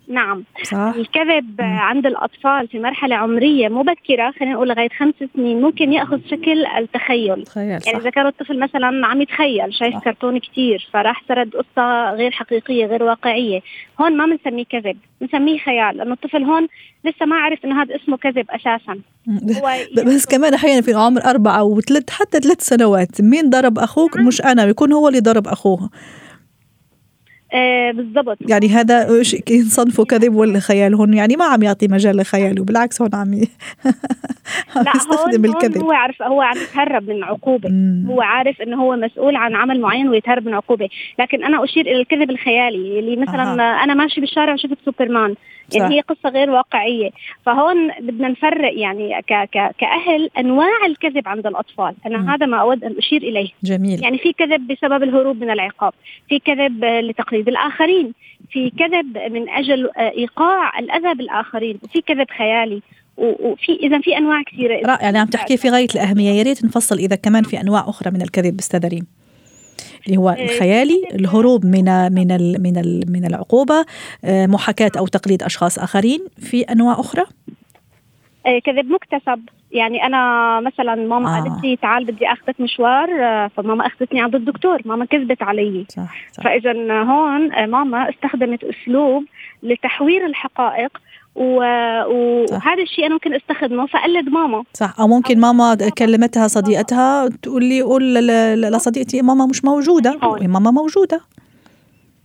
نعم. 0.08 0.44
صح. 0.64 0.94
الكذب 0.96 1.56
عند 1.60 2.06
الأطفال 2.06 2.68
في 2.68 2.80
مرحلة 2.80 3.16
عمرية 3.16 3.68
مبكرة 3.68 4.32
خلينا 4.40 4.54
نقول 4.54 4.70
لغاية 4.70 4.90
خمس 4.90 5.14
سنين 5.36 5.62
ممكن 5.62 5.94
يأخذ 5.94 6.20
شكل 6.32 6.66
التخيل. 6.66 7.44
تخيل 7.44 7.68
يعني 7.68 7.98
إذا 7.98 8.10
كان 8.10 8.28
الطفل 8.28 8.60
مثلا 8.60 9.08
عم 9.08 9.22
يتخيل 9.22 9.74
شايف 9.74 9.94
صح. 9.96 10.04
كرتون 10.04 10.40
كتير 10.40 10.90
فراح 10.94 11.24
سرد 11.28 11.56
قصة 11.56 12.12
غير 12.12 12.32
حقيقية 12.32 12.86
غير 12.86 13.04
واقعية. 13.04 13.62
هون 14.02 14.18
ما 14.18 14.26
بنسميه 14.26 14.66
كذب 14.66 14.98
بنسميه 15.22 15.58
خيال 15.60 15.98
لأنه 15.98 16.14
الطفل 16.14 16.44
هون 16.44 16.68
لسه 17.06 17.26
ما 17.26 17.36
عرف 17.36 17.66
إنه 17.66 17.82
هذا 17.82 17.96
اسمه 17.96 18.18
كذب 18.18 18.46
أساسا. 18.50 19.00
هو 19.62 19.72
بس 20.08 20.26
كمان 20.26 20.54
أحيانا 20.54 20.82
في 20.82 20.94
عمر 20.94 21.26
أربعة 21.26 21.60
أو 21.60 21.82
ثلاث 21.82 22.10
حتى 22.10 22.40
ثلاث 22.40 22.62
سنوات 22.62 23.22
مين 23.22 23.50
ضرب 23.50 23.80
أخوك؟ 23.80 24.18
مش 24.18 24.42
أنا 24.42 24.66
بيكون 24.66 24.94
هو 24.94 25.08
اللي 25.08 25.20
ضرب 25.20 25.48
أخوه. 25.48 25.90
آه 27.54 27.92
بالضبط. 27.92 28.38
يعني 28.50 28.70
هذا 28.70 29.08
ينصنفوا 29.50 30.06
كذب 30.06 30.36
ولا 30.36 30.60
خيال 30.60 30.96
هون 30.96 31.13
يعني 31.13 31.36
ما 31.36 31.46
عم 31.46 31.63
يعطي 31.63 31.88
مجال 31.88 32.18
لخياله 32.18 32.63
بالعكس 32.63 33.01
هون 33.01 33.10
عم 33.13 33.34
ي- 33.34 33.48
عم 34.75 34.84
لا 34.84 34.92
يستخدم 34.96 35.46
هون, 35.46 35.56
الكذب. 35.56 35.84
هو 35.84 35.92
عارف 35.92 36.22
هو 36.22 36.42
عم 36.42 36.58
يتهرب 36.58 37.10
من 37.10 37.24
عقوبة. 37.24 37.70
مم. 37.70 38.06
هو 38.10 38.22
عارف 38.22 38.62
إنه 38.62 38.84
هو 38.84 38.96
مسؤول 38.96 39.36
عن 39.36 39.56
عمل 39.56 39.82
معين 39.82 40.10
ويتهرب 40.10 40.46
من 40.46 40.54
عقوبة. 40.54 40.89
لكن 41.20 41.44
أنا 41.44 41.63
أشير 41.63 41.86
إلى 41.86 42.01
الكذب 42.01 42.30
الخيالي 42.30 43.00
اللي 43.00 43.16
مثلا 43.16 43.44
أها. 43.44 43.84
أنا 43.84 43.94
ماشي 43.94 44.22
بالشارع 44.22 44.54
وشفت 44.54 44.77
سوبرمان. 44.86 45.36
يعني 45.74 45.88
صح. 45.88 45.94
هي 45.94 46.02
قصة 46.02 46.30
غير 46.30 46.50
واقعية. 46.50 47.10
فهون 47.46 47.92
بدنا 48.00 48.28
نفرق 48.28 48.80
يعني 48.80 49.22
ك 49.22 49.34
ك 49.34 49.76
كأهل 49.78 50.30
أنواع 50.38 50.86
الكذب 50.86 51.28
عند 51.28 51.48
الأطفال. 51.48 51.96
أنا 52.06 52.18
مم. 52.18 52.30
هذا 52.30 52.46
ما 52.46 52.58
أود 52.58 52.84
أن 52.84 52.96
أشير 52.98 53.22
إليه. 53.22 53.50
جميل. 53.64 54.04
يعني 54.04 54.18
في 54.18 54.34
كذب 54.34 54.68
بسبب 54.68 55.04
الهروب 55.04 55.42
من 55.42 55.50
العقاب. 55.50 55.94
في 56.30 56.40
كذب 56.40 56.84
آه، 56.84 57.02
لتقليد 57.02 57.48
الآخرين. 57.48 58.14
في 58.52 58.70
كذب 58.70 59.18
من 59.32 59.50
أجل 59.50 59.90
آه، 59.98 60.12
إيقاع 60.18 60.80
الأذى 60.80 61.14
بالآخرين. 61.14 61.80
وفي 61.84 62.02
كذب 62.02 62.28
خيالي. 62.38 62.82
وفي 63.18 63.72
إذا 63.72 64.00
في 64.00 64.18
أنواع 64.18 64.42
كثيرة. 64.44 64.88
رائع. 64.88 65.02
يعني 65.02 65.18
عم 65.18 65.28
تحكي 65.28 65.58
في 65.58 65.70
غاية 65.70 65.88
الأهمية. 65.96 66.32
يا 66.32 66.44
ريت 66.44 66.66
نفصل 66.66 66.98
إذا 66.98 67.16
كمان 67.16 67.44
في 67.44 67.62
أنواع 67.62 67.80
أخرى 67.88 68.12
من 68.12 68.22
الكذب 68.22 68.60
أستاذ 68.60 68.88
ريم. 68.88 69.17
اللي 70.08 70.18
هو 70.18 70.30
الخيالي 70.30 71.04
الهروب 71.14 71.66
من 71.66 72.14
من 72.14 72.32
ال 72.32 72.64
من 72.64 72.78
ال 72.78 73.04
من 73.08 73.26
العقوبة 73.26 73.86
آه، 74.26 74.46
محاكاة 74.46 74.92
أو 74.98 75.08
تقليد 75.08 75.44
أشخاص 75.44 75.80
آخرين 75.80 76.20
في 76.38 76.62
أنواع 76.62 77.00
أخرى 77.00 77.24
آه، 78.46 78.60
كذب 78.60 78.86
مكتسب 78.92 79.42
يعني 79.72 80.04
أنا 80.04 80.60
مثلا 80.60 80.96
ماما 80.96 81.38
آه. 81.38 81.42
قالت 81.42 81.64
لي 81.64 81.76
تعال 81.76 82.06
بدي 82.06 82.28
أخذك 82.28 82.62
مشوار 82.62 83.10
آه، 83.24 83.48
فماما 83.48 83.88
أخذتني 83.88 84.22
عند 84.22 84.36
الدكتور 84.36 84.82
ماما 84.86 85.06
كذبت 85.06 85.44
علي 85.44 85.86
صح, 85.90 86.16
صح. 86.32 86.44
فاذا 86.44 86.72
هون 87.04 87.54
آه، 87.54 87.66
ماما 87.66 88.10
استخدمت 88.10 88.64
أسلوب 88.64 89.24
لتحوير 89.64 90.26
الحقائق. 90.26 90.98
وهذا 91.38 92.82
الشيء 92.84 93.06
أنا 93.06 93.13
ممكن 93.13 93.34
أستخدمه 93.34 93.86
فأقلد 93.86 94.29
ماما. 94.29 94.63
صح. 94.74 95.00
أو 95.00 95.08
ممكن 95.08 95.39
ماما 95.39 95.77
كلمتها 95.98 96.48
صديقتها 96.48 97.29
تقول 97.29 97.63
لي 97.63 97.82
قول 97.82 98.13
لصديقتي 98.62 99.22
ماما 99.22 99.46
مش 99.46 99.65
موجودة. 99.65 100.17
هون. 100.24 100.48
ماما 100.48 100.72
موجودة. 100.72 101.22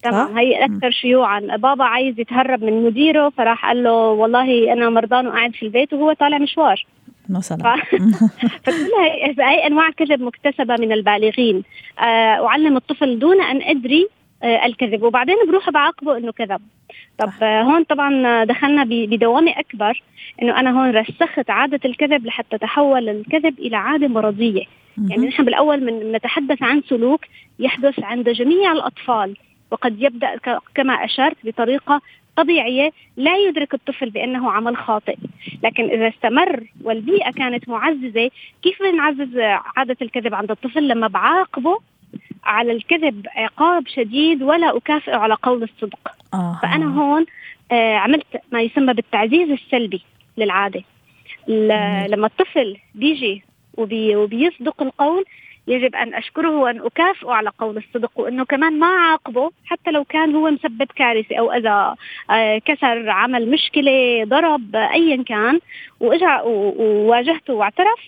تمام. 0.02 0.38
هي 0.38 0.64
أكثر 0.64 0.90
شيوعا. 0.90 1.40
بابا 1.40 1.84
عايز 1.84 2.20
يتهرب 2.20 2.64
من 2.64 2.84
مديره 2.84 3.28
فراح 3.36 3.66
قال 3.66 3.82
له 3.82 3.92
والله 3.92 4.72
أنا 4.72 4.90
مرضان 4.90 5.26
وقاعد 5.26 5.54
في 5.54 5.62
البيت 5.66 5.92
وهو 5.92 6.12
طالع 6.12 6.38
مشوار. 6.38 6.86
مثلا 7.28 7.58
ف- 7.58 7.94
فكلها 8.64 9.04
هي- 9.04 9.34
هي 9.40 9.66
أنواع 9.66 9.90
كذب 9.90 10.22
مكتسبة 10.22 10.76
من 10.76 10.92
البالغين. 10.92 11.62
آه، 11.98 12.46
أعلم 12.46 12.76
الطفل 12.76 13.18
دون 13.18 13.40
أن 13.42 13.62
أدري 13.62 14.08
آه، 14.42 14.66
الكذب. 14.66 15.02
وبعدين 15.02 15.36
بروح 15.48 15.70
بعاقبه 15.70 16.16
إنه 16.16 16.32
كذب. 16.32 16.60
طب 17.18 17.30
هون 17.42 17.84
طبعا 17.84 18.44
دخلنا 18.44 18.84
بدوامة 18.84 19.52
أكبر 19.58 20.02
إنه 20.42 20.60
أنا 20.60 20.70
هون 20.70 20.90
رسخت 20.90 21.50
عادة 21.50 21.80
الكذب 21.84 22.26
لحتى 22.26 22.58
تحول 22.58 23.08
الكذب 23.08 23.58
إلى 23.58 23.76
عادة 23.76 24.08
مرضية. 24.08 24.64
يعني 25.08 25.26
نحن 25.26 25.44
بالأول 25.44 25.84
من 25.84 26.12
نتحدث 26.12 26.62
عن 26.62 26.82
سلوك 26.82 27.20
يحدث 27.58 28.00
عند 28.02 28.28
جميع 28.28 28.72
الأطفال 28.72 29.36
وقد 29.70 30.02
يبدأ 30.02 30.38
كما 30.74 31.04
أشرت 31.04 31.36
بطريقة 31.44 32.00
طبيعية 32.36 32.90
لا 33.16 33.36
يدرك 33.36 33.74
الطفل 33.74 34.10
بأنه 34.10 34.50
عمل 34.50 34.76
خاطئ. 34.76 35.16
لكن 35.64 35.84
إذا 35.84 36.08
استمر 36.08 36.64
والبيئة 36.84 37.30
كانت 37.30 37.68
معززة 37.68 38.30
كيف 38.62 38.82
بنعزز 38.82 39.38
عادة 39.76 39.96
الكذب 40.02 40.34
عند 40.34 40.50
الطفل 40.50 40.88
لما 40.88 41.08
بعاقبه 41.08 41.78
على 42.44 42.72
الكذب 42.72 43.26
عقاب 43.36 43.88
شديد 43.88 44.42
ولا 44.42 44.76
أكافئه 44.76 45.16
على 45.16 45.34
قول 45.42 45.62
الصدق. 45.62 45.98
آه. 46.34 46.58
فأنا 46.62 46.86
هون 47.00 47.26
آه، 47.72 47.96
عملت 47.96 48.26
ما 48.52 48.60
يسمى 48.62 48.94
بالتعزيز 48.94 49.50
السلبي 49.50 50.02
للعادة. 50.36 50.82
ل- 51.48 52.10
لما 52.10 52.26
الطفل 52.26 52.76
بيجي 52.94 53.42
وبي 53.76 54.16
وبيصدق 54.16 54.82
القول 54.82 55.24
يجب 55.66 55.94
أن 55.94 56.14
أشكره 56.14 56.50
وأن 56.56 56.80
أكافئه 56.80 57.30
على 57.30 57.50
قول 57.58 57.76
الصدق 57.76 58.10
وإنه 58.20 58.44
كمان 58.44 58.78
ما 58.78 58.86
اعاقبه 58.86 59.50
حتى 59.64 59.90
لو 59.90 60.04
كان 60.04 60.34
هو 60.34 60.50
مسبب 60.50 60.86
كارثة 60.96 61.36
أو 61.36 61.52
أذى 61.52 61.94
آه، 62.30 62.58
كسر 62.58 63.10
عمل 63.10 63.50
مشكلة 63.50 64.24
ضرب 64.24 64.76
ايا 64.76 65.22
كان 65.22 65.60
وإجا 66.00 66.40
و- 66.40 66.74
وواجهته 66.78 67.54
واعترف 67.54 68.00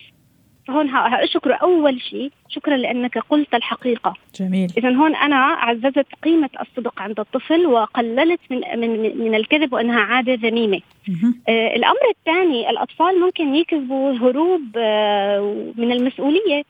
فهون 0.67 0.89
ه- 0.89 1.23
اشكره 1.23 1.53
أول 1.55 2.01
شيء 2.01 2.31
شكرا 2.49 2.77
لأنك 2.77 3.17
قلت 3.17 3.53
الحقيقة. 3.55 4.13
جميل. 4.39 4.71
اذا 4.77 4.89
هون 4.91 5.15
أنا 5.15 5.35
عززت 5.35 6.05
قيمة 6.23 6.49
الصدق 6.61 7.01
عند 7.01 7.19
الطفل 7.19 7.65
وقللت 7.65 8.39
من 8.49 8.61
من 8.79 9.17
من 9.19 9.35
الكذب 9.35 9.73
وإنها 9.73 9.99
عادة 9.99 10.33
ذميمة. 10.33 10.81
مهم. 11.07 11.41
آه، 11.49 11.75
الأمر 11.75 12.09
الثاني 12.17 12.69
الأطفال 12.69 13.19
ممكن 13.19 13.55
يكذبوا 13.55 14.13
هروب 14.13 14.61
آه، 14.77 15.71
من 15.77 15.91
المسؤولية. 15.91 16.63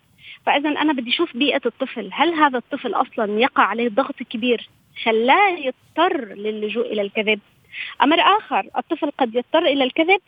فاذا 0.46 0.70
أنا 0.70 0.94
بدي 0.94 1.10
أشوف 1.10 1.38
بيئة 1.38 1.62
الطفل. 1.66 2.10
هل 2.14 2.34
هذا 2.34 2.58
الطفل 2.58 2.94
أصلا 2.94 3.40
يقع 3.40 3.64
عليه 3.64 3.90
ضغط 3.90 4.16
كبير؟ 4.30 4.70
خلاه 5.04 5.50
يضطر 5.50 6.26
للجوء 6.34 6.94
إلى 6.94 7.02
الكذب. 7.02 7.40
أمر 8.04 8.20
آخر 8.20 8.68
الطفل 8.78 9.12
قد 9.18 9.36
يضطر 9.36 9.66
إلى 9.66 9.84
الكذب. 9.84 10.20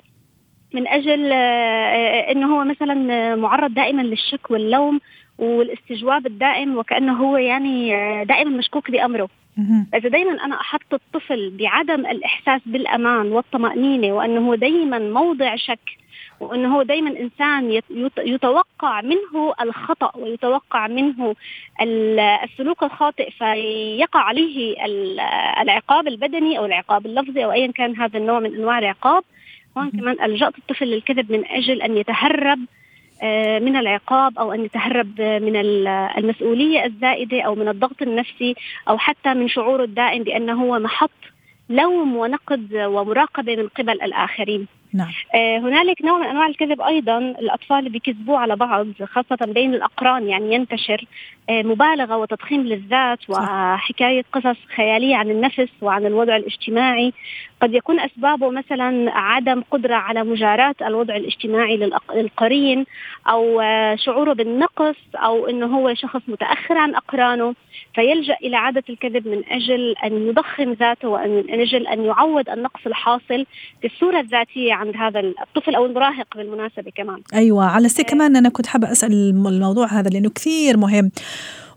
من 0.73 0.87
أجل 0.87 1.31
آه، 1.31 1.35
آه، 1.35 2.31
إنه 2.31 2.55
هو 2.59 2.63
مثلا 2.63 3.35
معرض 3.35 3.73
دائما 3.73 4.01
للشك 4.01 4.51
واللوم 4.51 4.99
والاستجواب 5.37 6.25
الدائم 6.27 6.77
وكأنه 6.77 7.13
هو 7.13 7.37
يعني 7.37 7.95
آه، 7.95 8.23
دائما 8.23 8.49
مشكوك 8.57 8.91
بأمره. 8.91 9.29
إذا 9.95 10.09
دائما 10.09 10.45
أنا 10.45 10.61
أحط 10.61 10.93
الطفل 10.93 11.57
بعدم 11.59 12.05
الإحساس 12.05 12.61
بالأمان 12.65 13.31
والطمأنينة 13.31 14.13
وأنه 14.13 14.47
هو 14.47 14.55
دائما 14.55 14.99
موضع 14.99 15.55
شك 15.55 15.79
وأنه 16.39 16.75
هو 16.75 16.83
دائما 16.83 17.09
يت- 17.91 18.17
يتوقع 18.17 19.01
منه 19.01 19.53
الخطأ 19.61 20.11
ويتوقع 20.17 20.87
منه 20.87 21.35
ال- 21.81 22.19
السلوك 22.19 22.83
الخاطئ 22.83 23.29
فيقع 23.31 24.19
عليه 24.19 24.85
ال- 24.85 25.19
العقاب 25.61 26.07
البدني 26.07 26.57
أو 26.59 26.65
العقاب 26.65 27.05
اللفظي 27.05 27.45
أو 27.45 27.51
أيا 27.51 27.71
كان 27.71 27.95
هذا 27.95 28.17
النوع 28.19 28.39
من 28.39 28.55
أنواع 28.55 28.79
العقاب 28.79 29.23
هون 29.77 29.91
كمان 29.91 30.21
ألجأت 30.23 30.57
الطفل 30.57 30.85
للكذب 30.85 31.31
من 31.31 31.45
أجل 31.45 31.81
أن 31.81 31.97
يتهرب 31.97 32.59
آه، 33.23 33.59
من 33.59 33.75
العقاب 33.75 34.39
أو 34.39 34.53
أن 34.53 34.65
يتهرب 34.65 35.21
من 35.21 35.55
ال- 35.55 35.87
المسؤولية 35.87 36.85
الزائدة 36.85 37.41
أو 37.41 37.55
من 37.55 37.67
الضغط 37.67 38.01
النفسي 38.01 38.55
أو 38.89 38.97
حتى 38.97 39.33
من 39.33 39.47
شعوره 39.49 39.83
الدائم 39.83 40.23
بأنه 40.23 40.63
هو 40.63 40.79
محط 40.79 41.11
لوم 41.69 42.15
ونقد 42.15 42.73
ومراقبة 42.75 43.55
من 43.55 43.67
قبل 43.67 44.01
الآخرين. 44.01 44.67
نعم. 44.93 45.11
آه، 45.35 45.59
هنالك 45.59 46.01
نوع 46.01 46.17
من 46.17 46.25
أنواع 46.25 46.47
الكذب 46.47 46.81
أيضا. 46.81 47.17
الأطفال 47.17 47.89
بيكذبوا 47.89 48.37
على 48.37 48.55
بعض 48.55 48.87
خاصة 49.03 49.45
بين 49.45 49.73
الأقران 49.73 50.29
يعني 50.29 50.55
ينتشر 50.55 51.05
آه، 51.49 51.61
مبالغة 51.61 52.17
وتضخيم 52.17 52.61
للذات 52.61 53.29
وحكاية 53.29 54.23
قصص 54.33 54.57
خيالية 54.75 55.15
عن 55.15 55.31
النفس 55.31 55.69
وعن 55.81 56.05
الوضع 56.05 56.35
الاجتماعي. 56.35 57.13
قد 57.61 57.73
يكون 57.73 57.99
أسبابه 57.99 58.49
مثلا 58.49 59.11
عدم 59.17 59.63
قدرة 59.71 59.95
على 59.95 60.23
مجاراة 60.23 60.75
الوضع 60.81 61.15
الاجتماعي 61.15 61.91
للقرين 62.13 62.85
أو 63.29 63.61
آه، 63.61 63.95
شعوره 63.95 64.33
بالنقص 64.33 64.95
أو 65.15 65.47
إنه 65.47 65.65
هو 65.65 65.93
شخص 65.93 66.21
متأخر 66.27 66.77
عن 66.77 66.95
أقرانه. 66.95 67.55
فيلجأ 67.95 68.37
إلى 68.43 68.57
عادة 68.57 68.83
الكذب 68.89 69.27
من 69.27 69.43
أجل 69.51 69.95
أن 70.03 70.27
يضخم 70.27 70.71
ذاته 70.71 71.07
وان 71.07 71.29
من 71.29 71.61
أجل 71.61 71.87
أن 71.87 72.05
يعوض 72.05 72.49
النقص 72.49 72.87
الحاصل 72.87 73.45
في 73.81 73.87
الصورة 73.87 74.19
الذاتية. 74.19 74.73
عند 74.77 74.95
هذا 74.95 75.19
الطفل 75.19 75.75
أو 75.75 75.85
المراهق 75.85 76.27
بالمناسبة 76.37 76.91
كمان. 76.95 77.21
أيوه 77.33 77.65
على 77.65 77.89
سي 77.89 78.03
كمان 78.03 78.35
أنا 78.35 78.49
كنت 78.49 78.67
حابة 78.67 78.91
أسأل 78.91 79.11
الم- 79.13 79.47
الموضوع 79.47 79.87
هذا 79.87 80.09
لأنه 80.09 80.29
كثير 80.29 80.77
مهم 80.77 81.11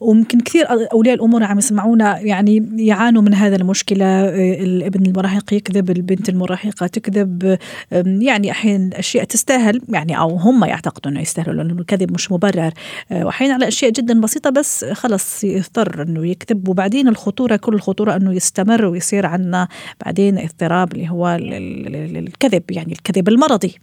وممكن 0.01 0.41
كثير 0.41 0.67
أولياء 0.93 1.15
الأمور 1.15 1.45
عم 1.45 1.59
يسمعونا 1.59 2.19
يعني 2.21 2.69
يعانوا 2.77 3.23
من 3.23 3.35
هذا 3.35 3.57
المشكلة 3.57 4.05
آه، 4.05 4.63
الابن 4.63 5.07
المراهق 5.07 5.55
يكذب 5.55 5.91
البنت 5.91 6.29
المراهقة 6.29 6.87
تكذب 6.87 7.59
يعني 8.05 8.51
أحيانا 8.51 8.99
أشياء 8.99 9.25
تستاهل 9.25 9.81
يعني 9.89 10.19
أو 10.19 10.29
هم 10.37 10.65
يعتقدوا 10.65 11.13
إنه 11.13 11.21
يستاهلوا 11.21 11.55
لأنه 11.55 11.81
الكذب 11.81 12.13
مش 12.13 12.33
مبرر. 12.33 12.71
آه، 13.13 13.25
وأحيانا 13.27 13.55
على 13.55 13.69
أشياء 13.69 13.91
جدا 13.91 14.21
بسيطة 14.21 14.51
بس 14.51 14.85
خلص 14.85 15.45
يضطر 15.45 16.03
إنه 16.03 16.27
يكذب 16.27 16.69
وبعدين 16.69 17.09
الخطورة 17.09 17.57
كل 17.57 17.75
الخطورة 17.75 18.17
إنه 18.17 18.33
يستمر 18.35 18.85
ويصير 18.87 19.27
عندنا 19.27 19.69
بعدين 20.05 20.39
اضطراب 20.39 20.93
اللي 20.93 21.11
هو 21.11 21.39
الكذب 21.41 22.63
يعني. 22.71 22.90
الكذب 22.93 23.29
المرضي. 23.29 23.75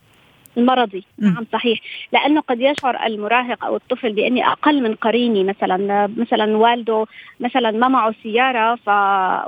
المرضي 0.57 1.03
نعم 1.19 1.45
صحيح. 1.53 1.79
لأنه 2.11 2.41
قد 2.41 2.61
يشعر 2.61 3.05
المراهق 3.05 3.65
أو 3.65 3.75
الطفل 3.75 4.13
بأني 4.13 4.47
أقل 4.47 4.83
من 4.83 4.95
قريني 4.95 5.43
مثلا 5.43 6.07
مثلا 6.17 6.57
والده 6.57 7.05
مثلا 7.39 7.71
ما 7.71 7.87
معه 7.87 8.13
سيارة 8.23 8.75
ف 8.75 8.89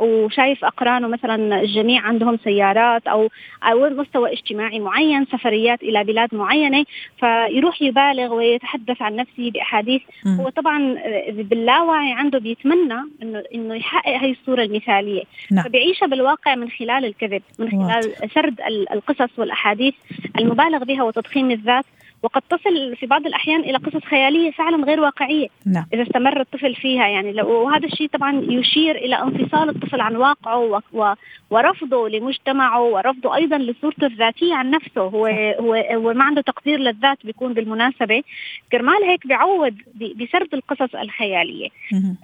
وشايف 0.01 0.65
أقرانه 0.65 1.07
مثلا 1.07 1.61
الجميع 1.61 2.01
عندهم 2.01 2.37
سيارات 2.43 3.07
أو 3.07 3.29
أو 3.63 3.89
مستوى 3.89 4.33
اجتماعي 4.33 4.79
معين 4.79 5.25
سفريات 5.25 5.83
إلى 5.83 6.03
بلاد 6.03 6.35
معينة 6.35 6.85
فيروح 7.19 7.81
يبالغ 7.81 8.33
ويتحدث 8.33 9.01
عن 9.01 9.15
نفسه 9.15 9.51
بأحاديث. 9.51 10.01
م. 10.25 10.29
هو 10.29 10.49
طبعا 10.49 10.97
باللاوعي 11.29 12.11
عنده 12.11 12.39
بيتمنى 12.39 12.99
إنه 13.21 13.43
إنه 13.55 13.75
يحقق 13.75 14.17
هي 14.17 14.31
الصورة 14.31 14.63
المثالية. 14.63 15.23
نعم. 15.51 15.63
فبيعيشها 15.63 16.07
بالواقع 16.07 16.55
من 16.55 16.69
خلال 16.69 17.05
الكذب 17.05 17.41
من 17.59 17.71
خلال 17.71 18.29
سرد 18.33 18.61
القصص 18.91 19.29
والأحاديث 19.37 19.93
المبالغ 20.39 20.83
بها 20.83 20.98
وتضخيم 21.03 21.51
الذات 21.51 21.85
وقد 22.23 22.41
تصل 22.41 22.95
في 22.95 23.05
بعض 23.05 23.25
الأحيان 23.25 23.59
إلى 23.59 23.77
قصص 23.77 24.03
خيالية 24.05 24.51
فعلا 24.51 24.85
غير 24.85 24.99
واقعية 24.99 25.47
نعم. 25.65 25.85
إذا 25.93 26.03
استمر 26.03 26.41
الطفل 26.41 26.75
فيها. 26.75 27.07
يعني 27.07 27.31
لو 27.31 27.63
وهذا 27.65 27.85
الشيء 27.85 28.07
طبعا 28.07 28.41
يشير 28.49 28.95
إلى 28.95 29.15
انفصال 29.15 29.69
الطفل 29.69 30.01
عن 30.01 30.15
واقعه 30.15 30.57
و... 30.57 30.79
و... 30.93 31.13
ورفضه 31.49 32.09
لمجتمعه 32.09 32.81
ورفضه 32.81 33.35
أيضا 33.35 33.57
لصورته 33.57 34.07
الذاتية 34.07 34.53
عن 34.53 34.71
نفسه. 34.71 35.01
هو 35.01 35.25
هو, 35.59 35.73
هو 35.73 36.13
ما 36.13 36.23
عنده 36.23 36.41
تقدير 36.41 36.79
للذات 36.79 37.17
بيكون 37.25 37.53
بالمناسبة. 37.53 38.23
كرمال 38.71 39.03
هيك 39.03 39.27
بيعوض 39.27 39.73
ب... 39.95 40.23
بسرد 40.23 40.53
القصص 40.53 40.95
الخيالية. 40.95 41.69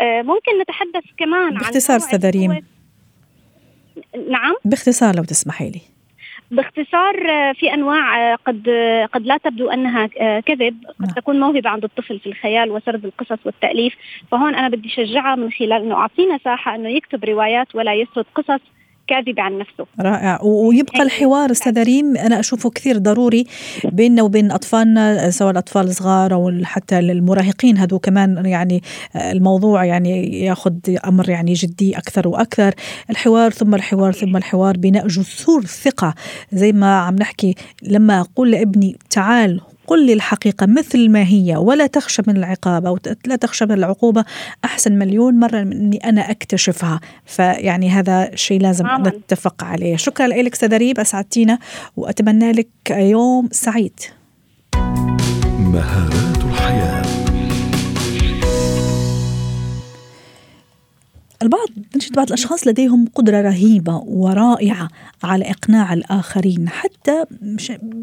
آه 0.01 0.21
ممكن 0.21 0.61
نتحدث 0.61 1.03
كمان 1.17 1.53
باختصار 1.53 1.99
عن 2.13 2.29
ريم 2.29 2.65
نعم؟ 4.29 4.55
باختصار 4.65 5.15
لو 5.15 5.23
تسمحي 5.23 5.69
لي. 5.69 5.81
باختصار 6.51 7.31
آه، 7.31 7.53
في 7.53 7.73
أنواع 7.73 8.33
آه، 8.33 8.35
قد 8.35 8.69
آه، 8.69 9.05
قد 9.05 9.25
لا 9.25 9.37
تبدو 9.37 9.69
أنها 9.69 10.07
كذب. 10.39 10.75
قد 10.99 11.05
نعم. 11.05 11.15
تكون 11.15 11.39
موهبة 11.39 11.69
عند 11.69 11.83
الطفل 11.83 12.19
في 12.19 12.27
الخيال 12.27 12.71
وسرد 12.71 13.05
القصص 13.05 13.45
والتأليف. 13.45 13.95
فهون 14.31 14.55
أنا 14.55 14.69
بدي 14.69 14.89
شجعها 14.89 15.35
من 15.35 15.51
خلال 15.51 15.81
إنه 15.81 15.95
أعطينا 15.95 16.37
ساحة 16.37 16.75
إنه 16.75 16.89
يكتب 16.89 17.25
روايات 17.25 17.75
ولا 17.75 17.93
يسرد 17.93 18.25
قصص. 18.35 18.61
كاذبة 19.07 19.41
عن 19.41 19.57
نفسه. 19.57 19.85
رائع. 19.99 20.39
ويبقى 20.43 21.01
الحوار 21.01 21.51
أستاذ 21.51 21.83
ريم 21.83 22.17
أنا 22.17 22.39
أشوفه 22.39 22.69
كثير 22.69 22.97
ضروري 22.97 23.45
بيننا 23.83 24.23
وبين 24.23 24.51
أطفالنا 24.51 25.29
سواء 25.29 25.51
الأطفال 25.51 25.83
الصغار 25.83 26.33
أو 26.33 26.51
حتى 26.63 26.99
المراهقين 26.99 27.77
هذو 27.77 27.99
كمان 27.99 28.45
يعني 28.45 28.81
الموضوع 29.15 29.85
يعني 29.85 30.41
ياخذ 30.41 30.73
أمر 31.07 31.29
يعني 31.29 31.53
جدي 31.53 31.97
أكثر 31.97 32.27
وأكثر. 32.27 32.73
الحوار 33.09 33.51
ثم 33.51 33.75
الحوار 33.75 34.11
ثم 34.11 34.37
الحوار 34.37 34.77
بناء 34.77 35.07
جسور 35.07 35.65
ثقة. 35.65 36.13
زي 36.51 36.71
ما 36.71 36.99
عم 36.99 37.15
نحكي 37.15 37.55
لما 37.83 38.21
أقول 38.21 38.51
لابني 38.51 38.97
تعال 39.09 39.61
قل 39.87 40.05
لي 40.05 40.13
الحقيقة 40.13 40.65
مثل 40.65 41.09
ما 41.09 41.23
هي 41.23 41.55
ولا 41.55 41.87
تخشى 41.87 42.21
من 42.27 42.37
العقاب 42.37 42.85
أو 42.85 42.99
لا 43.25 43.35
تخشى 43.35 43.65
من 43.65 43.71
العقوبة. 43.71 44.25
أحسن 44.65 44.91
مليون 44.91 45.39
مرة 45.39 45.63
من 45.63 45.73
أني 45.73 45.97
أنا 45.97 46.31
أكتشفها. 46.31 46.99
فيعني 47.25 47.89
هذا 47.89 48.35
شيء 48.35 48.61
لازم 48.61 48.85
آه. 48.85 48.97
نتفق 48.97 49.63
عليه. 49.63 49.95
شكرا 49.95 50.27
لك 50.27 50.55
سدريب 50.55 50.99
أسعدتينا 50.99 51.59
وأتمنى 51.97 52.51
لك 52.51 52.67
يوم 52.91 53.49
سعيد. 53.51 53.99
مهارات 55.59 56.37
الحياة. 56.37 56.94
البعض 61.41 61.67
نجد 61.95 62.13
بعض 62.15 62.27
الأشخاص 62.27 62.67
لديهم 62.67 63.05
قدرة 63.15 63.41
رهيبة 63.41 63.95
ورائعة 63.95 64.87
على 65.23 65.51
إقناع 65.51 65.93
الآخرين 65.93 66.69
حتى 66.69 67.25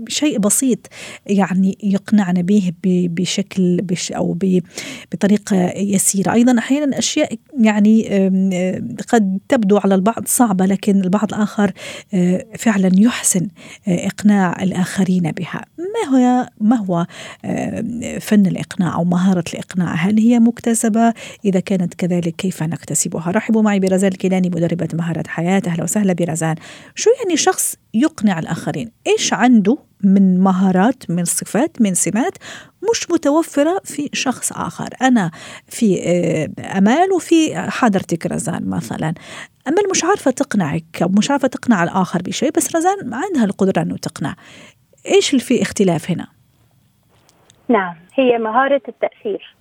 شيء 0.09 0.39
بسيط 0.39 0.79
يعني 1.27 1.79
يقنعنا 1.83 2.43
به 2.43 2.73
بشكل 2.85 3.77
بش 3.77 4.13
أو 4.13 4.39
بطريقة 5.13 5.73
يسيرة. 5.77 6.33
أيضا 6.33 6.59
أحيانا 6.59 6.99
أشياء 6.99 7.35
يعني 7.61 8.09
قد 9.09 9.39
تبدو 9.49 9.77
على 9.77 9.95
البعض 9.95 10.23
صعبة 10.27 10.67
لكن 10.67 11.01
البعض 11.01 11.35
الآخر 11.35 11.73
آه، 12.15 12.47
فعلا 12.59 12.91
يحسن 12.95 13.49
آه، 13.89 14.07
إقناع 14.07 14.63
الآخرين 14.63 15.31
بها. 15.31 15.65
ما 15.79 16.19
هو 16.19 16.49
ما 16.61 16.77
هو 16.77 17.07
فن 18.21 18.47
الإقناع 18.47 18.95
أو 18.95 19.05
مهارة 19.05 19.45
الإقناع؟ 19.55 19.95
هل 19.95 20.19
هي 20.19 20.39
مكتسبة؟ 20.39 21.15
إذا 21.45 21.61
كانت 21.61 21.95
كذلك 21.95 22.37
كيف 22.37 22.63
نكتسبها؟ 22.63 23.22
رحبوا 23.31 23.63
معي 23.63 23.81
برزان 23.81 24.13
الكيلاني 24.13 24.49
مدربة 24.49 24.89
مهارة 24.95 25.25
حياة. 25.27 25.63
أهلا 25.67 25.83
وسهلا 25.83 26.13
برزان. 26.13 26.57
شو 26.95 27.11
يعني 27.23 27.37
شخص 27.37 27.77
يقنع 27.95 28.39
الآخرين؟ 28.39 28.91
إيش 29.07 29.33
عنده 29.33 29.79
من 30.05 30.41
مهارات 30.41 31.11
من 31.11 31.25
صفات 31.25 31.83
من 31.83 31.95
سمات 31.95 32.39
مش 32.91 33.11
متوفرة 33.11 33.81
في 33.85 34.11
شخص 34.13 34.53
آخر؟ 34.53 34.89
أنا 35.03 35.31
في 35.67 36.03
آه، 36.05 36.79
أمال 36.79 37.13
وفي 37.13 37.57
حضرتك 37.71 38.27
رزان 38.27 38.69
مثلا. 38.69 39.15
أمل 39.69 39.91
مش 39.91 40.05
عارفة 40.05 40.31
تقنعك 40.31 40.85
مش 41.19 41.31
عارفة 41.31 41.49
تقنع 41.49 41.83
الآخر 41.83 42.23
بشيء 42.23 42.51
بس 42.57 42.77
رزان 42.77 43.15
عندها 43.15 43.45
القدرة 43.45 43.83
أنه 43.83 43.97
تقنع. 43.97 44.35
إيش 45.07 45.31
اللي 45.31 45.45
في 45.45 45.63
اختلاف 45.63 46.11
هنا؟ 46.11 46.27
نعم 47.69 47.95
هي 48.15 48.39
مهارة 48.39 48.83
التأثير. 48.89 49.57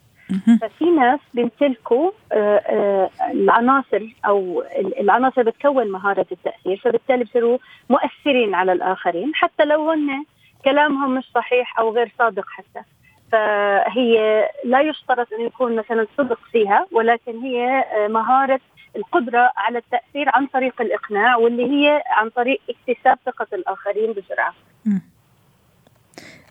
ففي 0.61 0.85
ناس 0.85 1.19
بيمتلكوا 1.33 2.11
آه، 2.31 2.57
آه، 2.57 3.09
العناصر 3.31 4.15
أو 4.25 4.63
العناصر 4.99 5.43
بتكون 5.43 5.91
مهارة 5.91 6.25
التأثير 6.31 6.77
فبالتالي 6.77 7.23
بصيروا 7.23 7.57
مؤثرين 7.89 8.55
على 8.55 8.71
الآخرين 8.71 9.31
حتى 9.35 9.65
لو 9.65 9.91
هن 9.91 10.25
كلامهم 10.65 11.15
مش 11.15 11.31
صحيح 11.35 11.79
أو 11.79 11.95
غير 11.95 12.11
صادق 12.19 12.45
حتى. 12.47 12.83
فهي 13.31 14.43
لا 14.65 14.81
يشترط 14.81 15.33
أن 15.33 15.41
يكون 15.45 15.75
مثلا 15.75 16.07
صدق 16.17 16.39
فيها 16.51 16.87
ولكن 16.91 17.39
هي 17.39 17.79
آه، 17.79 18.07
مهارة 18.07 18.59
القدرة 18.95 19.51
على 19.57 19.77
التأثير 19.77 20.29
عن 20.33 20.47
طريق 20.47 20.81
الإقناع 20.81 21.35
واللي 21.35 21.65
هي 21.65 22.03
عن 22.07 22.29
طريق 22.29 22.61
اكتساب 22.69 23.17
ثقة 23.25 23.47
الآخرين 23.53 24.13
بسرعة. 24.13 24.53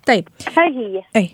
طيب. 0.07 0.29
هاي 0.57 0.77
هي. 0.77 1.03
أه، 1.17 1.29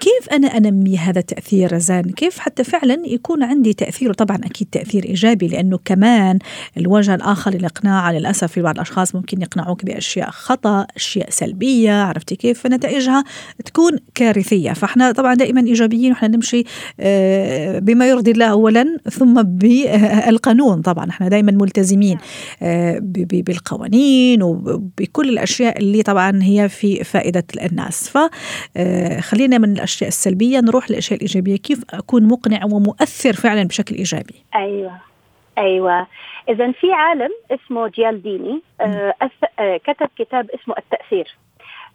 كيف 0.00 0.28
أنا 0.32 0.46
أنمي 0.56 0.98
هذا 0.98 1.18
التأثير 1.18 1.72
رزان 1.72 2.02
كيف 2.02 2.38
حتى 2.38 2.64
فعلا 2.64 3.02
يكون 3.06 3.42
عندي 3.42 3.72
تأثير؟ 3.72 4.12
طبعا 4.12 4.36
أكيد 4.36 4.68
تأثير 4.72 5.04
إيجابي 5.04 5.48
لأنه 5.48 5.78
كمان 5.84 6.38
الوجه 6.76 7.14
الآخر 7.14 7.50
للإقناع 7.50 8.12
للأسف 8.12 8.52
في 8.52 8.62
بعض 8.62 8.74
الأشخاص 8.74 9.14
ممكن 9.14 9.42
يقنعوك 9.42 9.84
بأشياء 9.84 10.30
خطأ 10.30 10.86
أشياء 10.96 11.30
سلبية 11.30 12.02
عرفتي 12.02 12.36
كيف؟ 12.36 12.60
فنتائجها 12.60 13.24
تكون 13.64 13.98
كارثية. 14.14 14.72
فإحنا 14.72 15.12
طبعا 15.12 15.34
دائما 15.34 15.60
إيجابيين 15.60 16.12
وإحنا 16.12 16.28
نمشي 16.28 16.64
أه، 17.00 17.78
بما 17.78 18.08
يرضي 18.08 18.30
الله 18.30 18.46
أولا 18.46 18.98
ثم 19.10 19.42
بالقانون. 19.42 20.82
طبعا 20.82 21.10
إحنا 21.10 21.28
دائما 21.28 21.52
ملتزمين 21.52 22.18
أه، 22.62 22.98
بالقوانين 23.02 24.42
وبكل 24.42 25.28
الأشياء 25.28 25.78
اللي 25.78 26.02
طبعا 26.02 26.42
هي 26.42 26.68
في 26.68 27.04
فائدة 27.04 27.44
الناس. 27.64 28.08
ف 28.08 28.18
خلينا 29.20 29.58
من 29.58 29.72
الأشياء 29.72 30.08
السلبية 30.08 30.60
نروح 30.60 30.90
للأشياء 30.90 31.16
الإيجابية. 31.16 31.56
كيف 31.56 31.84
أكون 31.90 32.28
مقنع 32.28 32.64
ومؤثر 32.64 33.32
فعلا 33.32 33.62
بشكل 33.62 33.94
إيجابي؟ 33.94 34.34
أيوه. 34.54 34.98
أيوه. 35.58 36.06
اذا 36.48 36.72
في 36.72 36.92
عالم 36.92 37.30
اسمه 37.50 37.88
جيالديني 37.88 38.62
آه 38.80 39.14
آه 39.58 39.76
كتب 39.76 40.08
كتاب 40.18 40.50
اسمه 40.50 40.74
التأثير. 40.78 41.36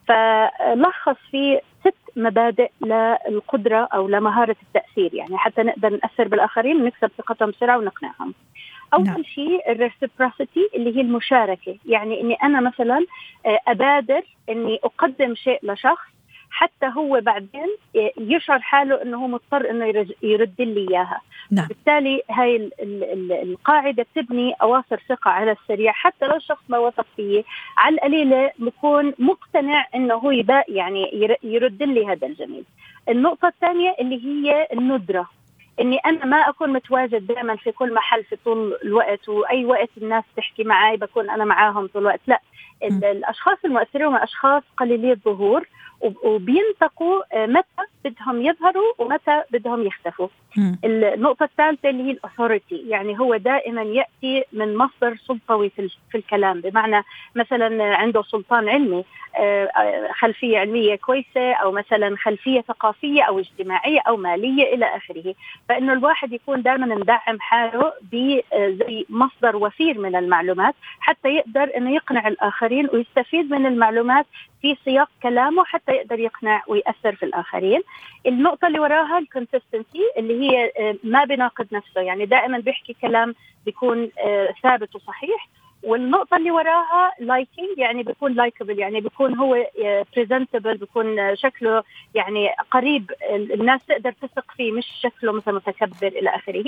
فلخص 0.07 1.17
فيه 1.31 1.61
ست 1.81 1.95
مبادئ 2.15 2.71
للقدرة 2.81 3.87
أو 3.93 4.07
لمهارة 4.07 4.55
التأثير 4.63 5.13
يعني 5.13 5.37
حتى 5.37 5.63
نقدر 5.63 5.89
نأثر 5.89 6.27
بالآخرين 6.27 6.81
ونكسب 6.81 7.11
ثقتهم 7.17 7.49
بسرعة 7.51 7.77
ونقنعهم. 7.77 8.33
أول 8.93 9.03
نعم. 9.03 9.23
شيء 9.23 9.71
الريسبروسيتي 9.71 10.69
اللي 10.75 10.97
هي 10.97 11.01
المشاركة 11.01 11.77
يعني 11.85 12.21
إني 12.21 12.33
أنا 12.43 12.61
مثلا 12.61 13.05
آه، 13.45 13.59
أبادر 13.67 14.21
إني 14.49 14.79
أقدم 14.83 15.35
شيء 15.35 15.59
لشخص 15.63 16.16
حتى 16.57 16.85
هو 16.97 17.21
بعدين 17.21 17.67
يشعر 18.17 18.59
حاله 18.59 19.01
إنه 19.01 19.17
هو 19.17 19.27
مضطر 19.27 19.69
إنه 19.69 20.05
يرد 20.23 20.61
لي 20.61 20.87
إياها. 20.89 21.21
نعم. 21.51 21.67
بالتالي 21.67 22.21
هاي 22.31 22.69
القاعدة 23.43 24.03
بتبني 24.03 24.53
أواصر 24.61 24.99
ثقة 25.09 25.31
على 25.31 25.51
السريع 25.51 25.91
حتى 25.91 26.27
لو 26.27 26.35
الشخص 26.35 26.63
ما 26.69 26.77
وثق 26.77 27.05
فيي 27.15 27.45
على 27.77 27.95
القليلة 27.95 28.51
بكون 28.59 29.13
مقتنع 29.19 29.87
إنه 29.95 30.13
هو 30.13 30.31
يعني 30.67 31.31
يرد 31.43 31.83
لي 31.83 32.07
هذا 32.07 32.27
الجميل. 32.27 32.63
النقطة 33.09 33.47
الثانية 33.47 33.95
اللي 34.01 34.25
هي 34.25 34.67
الندرة. 34.73 35.29
إني 35.79 35.97
أنا 35.97 36.25
ما 36.25 36.37
أكون 36.37 36.73
متواجد 36.73 37.27
دائما 37.27 37.55
في 37.55 37.71
كل 37.71 37.93
محل 37.93 38.23
في 38.23 38.35
طول 38.45 38.77
الوقت 38.83 39.29
وأي 39.29 39.65
وقت 39.65 39.89
الناس 39.97 40.23
تحكي 40.37 40.63
معي 40.63 40.97
بكون 40.97 41.29
أنا 41.29 41.45
معاهم 41.45 41.87
طول 41.87 42.01
الوقت. 42.01 42.21
لا 42.27 42.41
الأشخاص 42.83 43.57
المؤثرين 43.65 44.05
هم 44.05 44.15
أشخاص 44.15 44.63
قليلي 44.77 45.11
الظهور 45.11 45.67
وبينتقوا 46.23 47.21
متى 47.45 47.76
بدهم 48.09 48.41
يظهروا 48.41 48.93
ومتى 48.97 49.43
بدهم 49.51 49.87
يختفوا 49.87 50.27
النقطة 50.85 51.43
الثالثة 51.43 51.89
اللي 51.89 52.03
هي 52.03 52.11
الأثوريتي 52.11 52.75
يعني 52.75 53.19
هو 53.19 53.35
دائما 53.35 53.81
يأتي 53.81 54.43
من 54.53 54.77
مصدر 54.77 55.15
سلطوي 55.15 55.69
في, 55.69 55.89
في 56.11 56.17
الكلام 56.17 56.61
بمعنى 56.61 57.03
مثلا 57.35 57.95
عنده 57.95 58.21
سلطان 58.21 58.69
علمي 58.69 59.03
آه، 59.39 60.11
خلفية 60.19 60.59
علمية 60.59 60.95
كويسة 60.95 61.53
أو 61.53 61.71
مثلا 61.71 62.15
خلفية 62.17 62.61
ثقافية 62.61 63.23
أو 63.23 63.39
اجتماعية 63.39 63.99
أو 64.07 64.17
مالية 64.17 64.73
إلى 64.73 64.85
آخره. 64.85 65.35
فإنه 65.69 65.93
الواحد 65.93 66.33
يكون 66.33 66.61
دائما 66.61 66.95
مدعم 66.95 67.39
حاله 67.39 67.93
بزي 68.11 69.05
مصدر 69.09 69.55
وفير 69.55 69.99
من 69.99 70.15
المعلومات 70.15 70.75
حتى 70.99 71.29
يقدر 71.29 71.77
أنه 71.77 71.95
يقنع 71.95 72.27
الآخرين 72.27 72.89
ويستفيد 72.93 73.51
من 73.51 73.65
المعلومات 73.65 74.25
في 74.61 74.77
سياق 74.85 75.09
كلامه 75.23 75.63
حتى 75.63 75.91
يقدر 75.91 76.19
يقنع 76.19 76.63
ويأثر 76.67 77.15
في 77.15 77.23
الآخرين. 77.23 77.81
النقطة 78.25 78.67
اللي 78.67 78.79
وراها 78.79 79.19
ال 79.19 79.27
consistency 79.27 80.11
اللي 80.17 80.41
هي 80.41 80.71
آه، 80.79 80.95
ما 81.03 81.23
بيناقض 81.25 81.67
نفسه. 81.71 82.01
يعني 82.01 82.25
دائما 82.25 82.59
بيحكي 82.59 82.95
كلام 83.01 83.35
بيكون 83.65 84.11
آه، 84.19 84.53
ثابت 84.63 84.95
وصحيح. 84.95 85.47
والنقطة 85.83 86.37
اللي 86.37 86.51
وراها 86.51 87.11
liking 87.19 87.77
يعني 87.77 88.03
بيكون 88.03 88.33
likable 88.33 88.79
يعني 88.79 89.01
بيكون 89.01 89.35
هو 89.35 89.65
presentable 90.15 90.69
آه، 90.69 90.73
بيكون 90.73 91.35
شكله 91.35 91.83
يعني 92.15 92.49
قريب 92.71 93.11
الناس 93.31 93.85
تقدر 93.85 94.11
تثق 94.11 94.51
فيه 94.57 94.71
مش 94.71 94.85
شكله 95.01 95.31
مثلا 95.31 95.53
متكبر 95.53 96.07
إلى 96.07 96.29
آخره. 96.29 96.65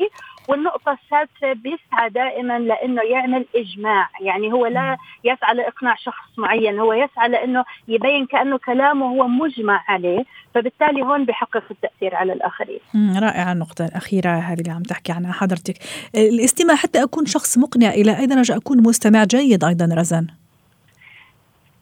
والنقطة 0.47 0.91
الثالثة 0.91 1.53
بيسعى 1.53 2.09
دائما 2.09 2.59
لأنه 2.59 3.01
يعمل 3.01 3.45
إجماع 3.55 4.09
يعني 4.21 4.53
هو 4.53 4.65
لا 4.65 4.97
يسعى 5.23 5.55
لإقناع 5.55 5.95
شخص 5.95 6.39
معين 6.39 6.79
هو 6.79 6.93
يسعى 6.93 7.29
لأنه 7.29 7.65
يبين 7.87 8.25
كأنه 8.25 8.57
كلامه 8.57 9.05
هو 9.05 9.27
مجمع 9.27 9.83
عليه 9.87 10.25
فبالتالي 10.55 11.01
هون 11.01 11.25
بحقق 11.25 11.63
التأثير 11.71 12.15
على 12.15 12.33
الآخرين. 12.33 12.79
رائعة 12.95 13.51
النقطة 13.51 13.85
الأخيرة 13.85 14.29
هذه 14.29 14.59
اللي 14.59 14.71
عم 14.71 14.83
تحكي 14.83 15.11
عنها 15.11 15.31
حضرتك. 15.33 15.75
الاستماع 16.15 16.75
حتى 16.75 17.03
أكون 17.03 17.25
شخص 17.25 17.57
مقنع 17.57 17.89
إلى 17.89 18.19
أي 18.19 18.25
درجة 18.25 18.55
أكون 18.55 18.83
مستمع 18.99 19.23
جيد 19.23 19.63
أيضا 19.63 19.89
رزان. 19.95 20.27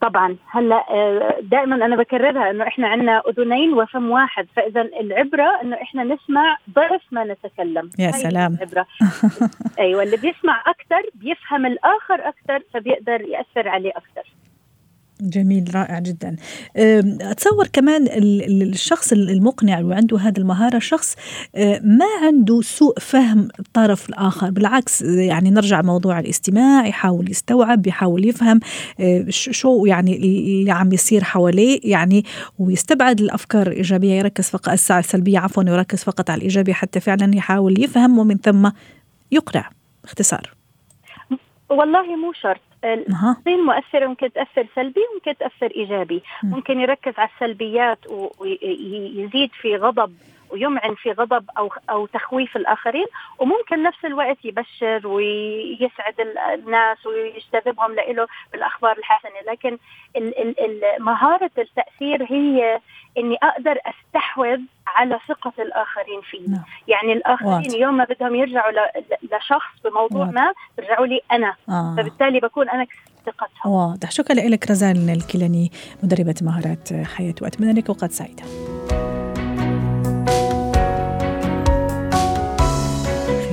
طبعا. 0.02 0.36
هلأ 0.52 0.86
آه، 0.90 1.40
دائما 1.42 1.76
أنا 1.86 1.96
بكررها 1.96 2.50
إنه 2.50 2.68
إحنا 2.68 2.88
عندنا 2.88 3.22
أذنين 3.30 3.74
وفم 3.74 4.10
واحد 4.10 4.48
فاذا 4.56 4.82
العبرة 4.82 5.62
إنه 5.64 5.76
إحنا 5.82 6.04
نسمع 6.04 6.58
ضعف 6.76 7.02
ما 7.12 7.24
نتكلم. 7.24 7.90
يا 8.00 8.12
سلام. 8.12 8.54
العبرة. 8.54 8.86
أيوه 9.80 10.04
اللي 10.04 10.18
بيسمع 10.18 10.64
أكثر 10.68 11.10
بيفهم 11.16 11.66
الآخر 11.66 12.28
أكثر 12.28 12.64
فبيقدر 12.74 13.22
يأثر 13.22 13.68
عليه 13.70 13.92
أكثر 13.92 14.37
جميل 15.22 15.76
رائع 15.76 16.00
جدا. 16.00 16.36
أتصور 17.22 17.68
كمان 17.74 18.08
الشخص 18.12 19.12
المقنع 19.14 19.82
وعنده 19.82 20.18
هذه 20.18 20.38
المهارة 20.38 20.80
شخص 20.80 21.16
ما 21.82 22.06
عنده 22.24 22.62
سوء 22.62 23.00
فهم 23.00 23.48
الطرف 23.60 24.10
الآخر. 24.10 24.50
بالعكس 24.50 25.02
يعني 25.02 25.50
نرجع 25.50 25.82
موضوع 25.82 26.20
الاستماع 26.20 26.88
يحاول 26.88 27.32
يستوعب 27.32 27.88
يحاول 27.88 28.26
يفهم 28.26 28.60
شو 29.30 29.86
يعني 29.86 30.18
اللي 30.18 30.72
عم 30.72 30.94
يصير 30.94 31.24
حواليه 31.24 31.80
يعني 31.84 32.24
ويستبعد 32.60 33.22
الأفكار 33.22 33.68
الإيجابية 33.68 34.14
يركز 34.14 34.50
فقط 34.50 34.70
السلبية 34.70 35.40
عفوا 35.40 35.64
يركز 35.64 36.04
فقط 36.04 36.30
على 36.30 36.38
الايجابيه 36.38 36.74
حتى 36.74 37.00
فعلا 37.00 37.36
يحاول 37.36 37.84
يفهم 37.84 38.20
ومن 38.20 38.38
ثم 38.38 38.70
يقنع. 39.32 39.70
باختصار. 40.04 40.54
والله 41.70 42.16
مو 42.16 42.34
شرط. 42.34 42.67
الصين 42.94 43.60
مؤثرة 43.66 44.08
ممكن 44.08 44.34
تأثر 44.34 44.68
سلبي 44.76 45.02
وممكن 45.12 45.38
تأثر 45.38 45.72
إيجابي. 45.76 46.22
ممكن 46.44 46.80
يركز 46.80 47.14
على 47.18 47.30
السلبيات 47.36 48.00
ويزيد 48.40 49.50
في 49.62 49.76
غضب 49.76 50.14
ويمعن 50.52 50.96
في 50.96 51.12
غضب 51.12 51.50
أو 51.58 51.74
أو 51.90 52.06
تخويف 52.06 52.58
الآخرين 52.58 53.06
وممكن 53.40 53.84
نفس 53.84 54.06
الوقت 54.06 54.38
يبشر 54.44 55.08
ويسعد 55.08 56.20
الناس 56.54 57.06
ويجتذبهم 57.06 57.96
له 57.96 58.28
بالأخبار 58.52 58.98
الحسنة 58.98 59.52
لكن 59.52 59.78
مهارة 61.00 61.52
التأثير 61.58 62.24
هي 62.30 62.80
إني 63.18 63.38
أقدر 63.44 63.78
أستحوذ 63.86 64.60
على 64.88 65.20
ثقة 65.28 65.54
الآخرين 65.60 66.22
فيني 66.22 66.48
نعم. 66.48 66.64
يعني 66.88 67.14
الآخرين 67.14 67.54
واضح. 67.54 67.76
يوم 67.76 67.98
ما 67.98 68.04
بدهم 68.04 68.36
يرجعوا 68.36 68.72
لشخص 69.24 69.82
بموضوع 69.86 70.26
واضح. 70.26 70.34
ما 70.34 70.54
بيرجعوا 70.78 71.06
لي 71.06 71.22
أنا 71.32 71.56
آه. 71.70 71.96
فبالتالي 71.98 72.40
بكون 72.40 72.70
أنا 72.70 72.86
ثقتهم 73.26 73.72
واضح 73.72 74.12
شكرا 74.12 74.36
لك 74.36 74.72
رزان 74.72 75.10
الكيلاني 75.10 75.72
مدربة 76.04 76.36
مهارات 76.42 76.90
حياة 76.94 77.36
وأتمنى 77.42 77.74
لك 77.74 77.88
أوقات 77.90 78.12
سعيدة 78.12 78.44